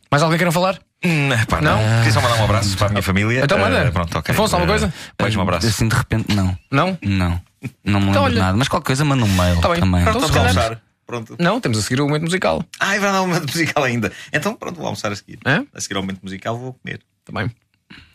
[0.09, 0.79] Mais alguém queiram falar?
[1.03, 1.77] Hum, pá, Não?
[1.97, 3.41] Queria só mandar um abraço para a minha família.
[3.43, 3.77] Então manda.
[3.79, 4.33] Eh, pronto, ok.
[4.33, 4.93] Afonso, alguma coisa?
[5.21, 5.67] Mais um abraço.
[5.67, 6.57] Assim de repente, não.
[6.71, 6.97] Não?
[7.03, 7.41] Não.
[7.83, 8.39] Não me lembro Então, olha.
[8.41, 8.57] nada.
[8.57, 10.01] Mas qualquer coisa, manda um mail Tá também.
[10.03, 10.19] Pronto.
[10.21, 10.81] Vamos se calhar-.
[11.07, 11.37] Pronto.
[11.39, 12.61] Não, temos a seguir o momento musical.
[12.77, 14.11] Ah, é verdade, há um momento musical ainda.
[14.33, 15.39] Então, pronto, vou almoçar a seguir.
[15.45, 15.63] É?
[15.73, 16.99] A seguir ao momento musical, vou comer.
[17.23, 17.49] Também.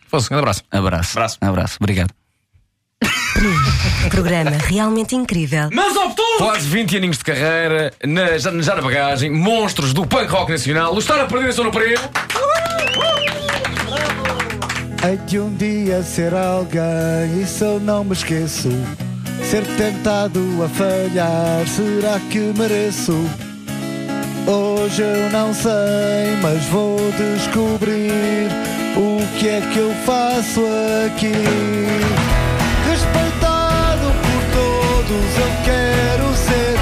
[0.05, 0.63] Afonso, um grande abraço.
[0.69, 1.11] Abraço.
[1.11, 1.37] Abraço.
[1.41, 1.77] Abraço.
[1.81, 2.13] Obrigado.
[4.09, 5.69] Programa realmente incrível.
[5.73, 6.37] Mas optou!
[6.37, 10.93] Quase 20 aninhos de carreira, na, já, já na bagagem, monstros do punk rock nacional,
[10.93, 11.99] o estar a perder só no prêmio.
[15.05, 18.69] Hei de um dia ser alguém, isso eu não me esqueço.
[19.41, 23.13] Ser tentado a falhar, será que mereço?
[24.45, 28.49] Hoje eu não sei, mas vou descobrir
[28.95, 30.61] o que é que eu faço
[31.05, 31.33] aqui.
[32.89, 36.77] Respeitado por todos, eu quero ser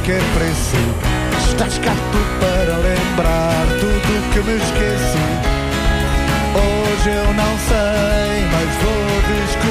[0.00, 0.76] qualquer preço.
[1.50, 5.18] Estás cá tu para lembrar tudo que me esqueço.
[6.54, 9.69] Hoje eu não sei, mas vou descobrir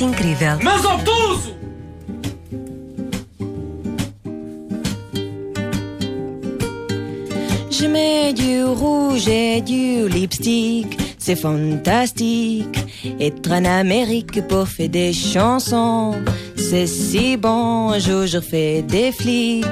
[0.00, 0.58] realmente incrível.
[0.62, 1.54] Mas obtuso!
[7.70, 12.78] Je mets du rouge et du lipstick, c'est fantastique.
[13.18, 16.14] Être en Amérique pour faire des chansons,
[16.56, 17.90] c'est si bon.
[17.90, 19.64] Un jour je fais des flics.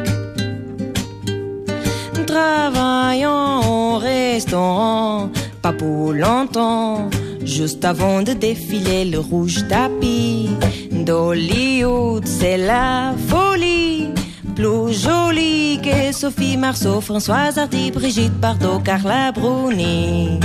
[2.26, 7.08] Travaillant au restaurant, pas pour longtemps.
[7.48, 10.50] Juste avant de défiler le rouge tapis
[10.92, 14.08] d'Hollywood, c'est la folie.
[14.54, 20.38] Plus jolie que Sophie Marceau, Françoise Hardy, Brigitte Bardot, Carla Bruni.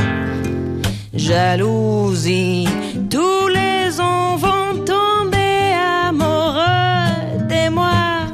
[1.14, 2.70] Jalousie,
[3.10, 5.74] tous les ans vont tomber
[6.08, 8.28] amoureux de moi.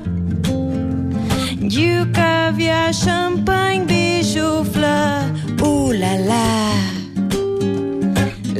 [1.59, 5.25] Du caviar, champagne, bijoux, fleurs,
[5.65, 5.91] ouh.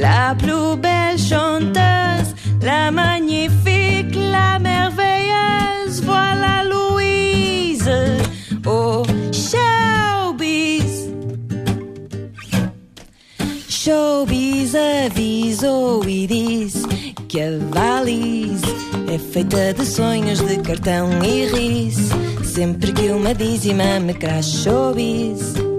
[0.00, 7.86] La plus belle chanteuse, la magnifique, la merveilleuse, voilà Louise.
[8.64, 11.06] Oh, showbiz.
[13.68, 15.68] Showbiz avisa
[16.08, 16.86] e diz
[17.28, 18.64] que a valise
[19.06, 21.98] é feita de sonhos de cartão e ris.
[22.42, 25.69] Sempre que uma dízima me craz showbiz.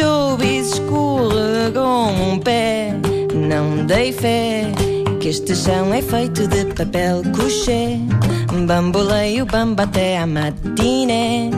[0.00, 2.94] Showbiz escorregou um pé,
[3.34, 4.72] não dei fé.
[5.20, 7.98] Que este chão é feito de papel couché.
[8.66, 11.50] Bambolei o bamba até à matiné.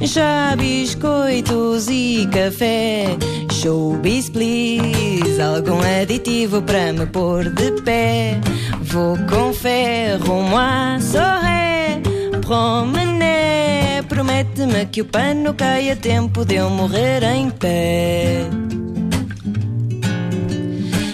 [0.00, 3.06] Já biscoitos e café.
[3.50, 5.42] Showbiz, please.
[5.42, 8.38] Algum aditivo para me pôr de pé.
[8.82, 10.56] Vou com fé rumo
[11.00, 12.00] sorré.
[12.40, 13.69] Promené.
[14.10, 18.44] Promete-me que o pano cai a tempo de eu morrer em pé.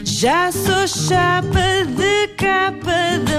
[0.02, 3.36] Já sou chapa de capa de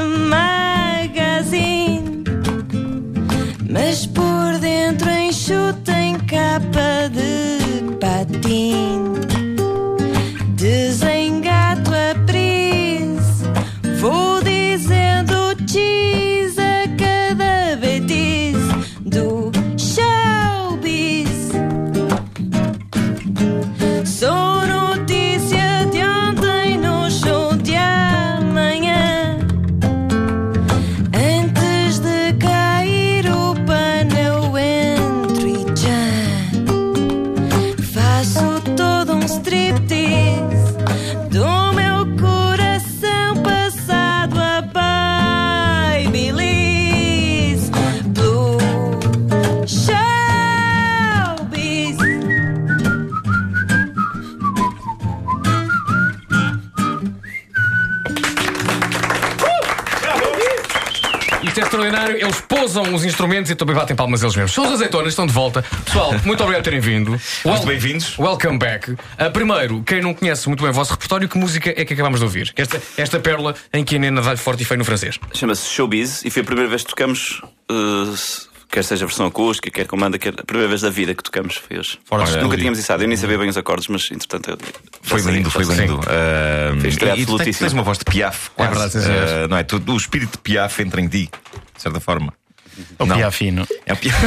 [1.09, 2.23] magazine.
[3.67, 9.36] Mas por dentro enxuta em capa de patim
[62.97, 64.51] os instrumentos e também batem palmas eles mesmos.
[64.53, 65.63] São os azeitonas, estão de volta.
[65.85, 67.19] Pessoal, muito obrigado por terem vindo.
[67.45, 68.17] Muito bem-vindos.
[68.17, 68.91] Welcome back.
[68.91, 68.97] Uh,
[69.31, 72.25] primeiro, quem não conhece muito bem o vosso repertório, que música é que acabamos de
[72.25, 72.53] ouvir?
[72.55, 75.19] Esta, esta pérola em que a Nena dá-lhe forte e feio no francês.
[75.33, 77.41] Chama-se Showbiz e foi a primeira vez que tocamos,
[77.71, 78.15] uh,
[78.69, 81.55] quer seja a versão acústica, quer comanda, quer a primeira vez da vida que tocamos
[81.55, 81.99] foi hoje.
[82.09, 82.57] Olha, Nunca ali.
[82.57, 84.57] tínhamos ensaiado, eu nem sabia bem os acordes, mas entretanto eu.
[85.03, 85.95] Foi lindo, foi lindo.
[85.99, 88.71] Uh, Foi estreia e tu tens, tens uma voz de Piaf, quase.
[88.71, 89.45] verdade, sim, senhor.
[89.45, 89.63] Uh, não é?
[89.63, 91.29] Tu- o espírito de Piaf entra em ti,
[91.75, 92.33] de certa forma.
[92.99, 93.15] O Não.
[93.15, 93.67] Piafino.
[93.85, 94.13] É o Pia-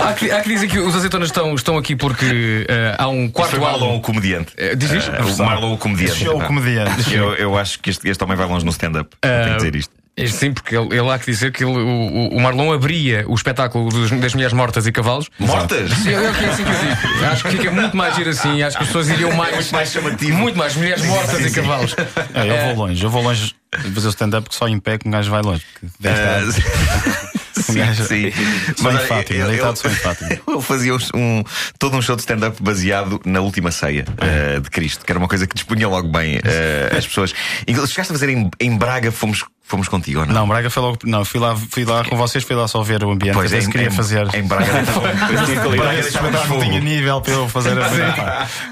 [0.00, 3.28] Há que, há que dizer que os azeitonas estão, estão aqui porque eh, há um
[3.28, 4.52] quarto Foi Marlon o comediante.
[4.56, 5.10] Eh, diz isto?
[5.10, 6.24] Eh, o Marlon o comediante.
[6.24, 7.12] Show o comediante.
[7.14, 9.10] Eu, eu acho que este, este homem vai longe no stand-up.
[9.22, 9.97] Ah, Tenho que dizer isto.
[10.24, 13.34] É Sim, porque ele, ele há que dizer que ele- o, o Marlon abria o
[13.34, 15.28] espetáculo dos- das mulheres mortas e cavalos.
[15.38, 15.90] Mortas?
[15.92, 17.24] Sim, é o que é assim que eu digo.
[17.26, 18.62] Acho que fica muito mais giro assim.
[18.62, 19.54] Acho que as pessoas iriam mais.
[19.54, 20.36] Muito mais chamativo.
[20.36, 21.94] Muito mais mulheres mortas e cavalos.
[22.34, 23.54] É, eu vou longe, eu vou longe
[23.84, 25.62] de fazer o stand-up que só em pé que um gajo vai longe.
[26.04, 26.40] Ah,
[27.54, 28.32] sim, sim.
[28.76, 30.30] Só em olha, Fátima, ele- deitado ele- só em Fátima.
[30.48, 31.44] Ele fazia um,
[31.78, 35.28] todo um show de stand-up baseado na última ceia eh, de Cristo, que era uma
[35.28, 37.34] coisa que dispunha logo bem eh, as pessoas.
[37.66, 40.34] E chegaste a fazer em, em Braga, fomos, fomos contigo ou não?
[40.34, 40.98] Não, Braga foi logo.
[41.04, 43.34] Não, fui lá, fui lá com vocês, fui lá só ver o ambiente.
[43.34, 44.26] Pois, Pois, em- queria em- fazer.
[44.34, 44.64] em Braga
[45.76, 46.02] Braga
[46.46, 46.64] fogo.
[46.64, 47.88] tinha nível para eu fazer a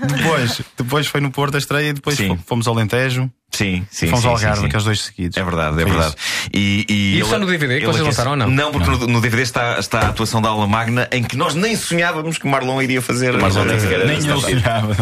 [0.07, 2.39] depois, depois foi no Porto a estreia e depois Sim.
[2.47, 3.31] fomos ao Alentejo.
[3.53, 4.09] Sim, sim.
[4.09, 4.67] Fomos sim, ao Algarve, sim, sim.
[4.67, 5.37] aqueles dois seguidos.
[5.39, 6.15] É verdade, é Foi verdade.
[6.53, 8.51] E, e E ele- está no DVD que ele vocês lançaram ou não?
[8.51, 11.55] Não, porque No, no DVD está, está a atuação da Alma Magna em que nós
[11.55, 13.33] nem sonhávamos que Marlon iria fazer.
[13.39, 14.97] Marlon nem sequer- Nem eu sonhava.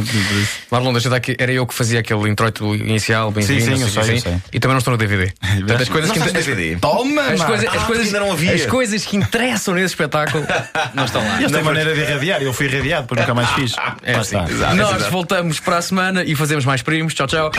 [0.70, 3.80] Marlon, deixa eu dar aqui, era eu que fazia aquele introito inicial, bem-vindo, Sim, sim,
[3.80, 4.40] não eu sei eu.
[4.52, 5.32] E também não estou no DVD.
[5.66, 6.76] Portanto, as coisas que DVD?
[6.76, 7.22] Toma!
[7.22, 8.54] As coisas, as, coisas, ainda não havia.
[8.54, 10.44] as coisas que interessam nesse espetáculo
[10.94, 11.40] não estão lá.
[11.40, 13.74] E esta maneira de irradiar, eu fui irradiado, depois nunca mais fiz.
[14.02, 14.36] É assim.
[14.44, 14.74] está.
[14.74, 17.14] Nós voltamos para a semana e fazemos mais primos.
[17.14, 17.50] Tchau, tchau.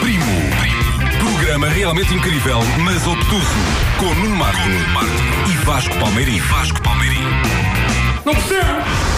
[0.00, 0.24] Primo.
[1.18, 3.46] Programa realmente incrível, mas obtuso.
[3.98, 4.58] Com Nuno Marco
[5.48, 6.38] e Vasco Palmeirim.
[6.40, 7.22] Vasco Palmeirim.
[8.24, 9.13] Não percebo!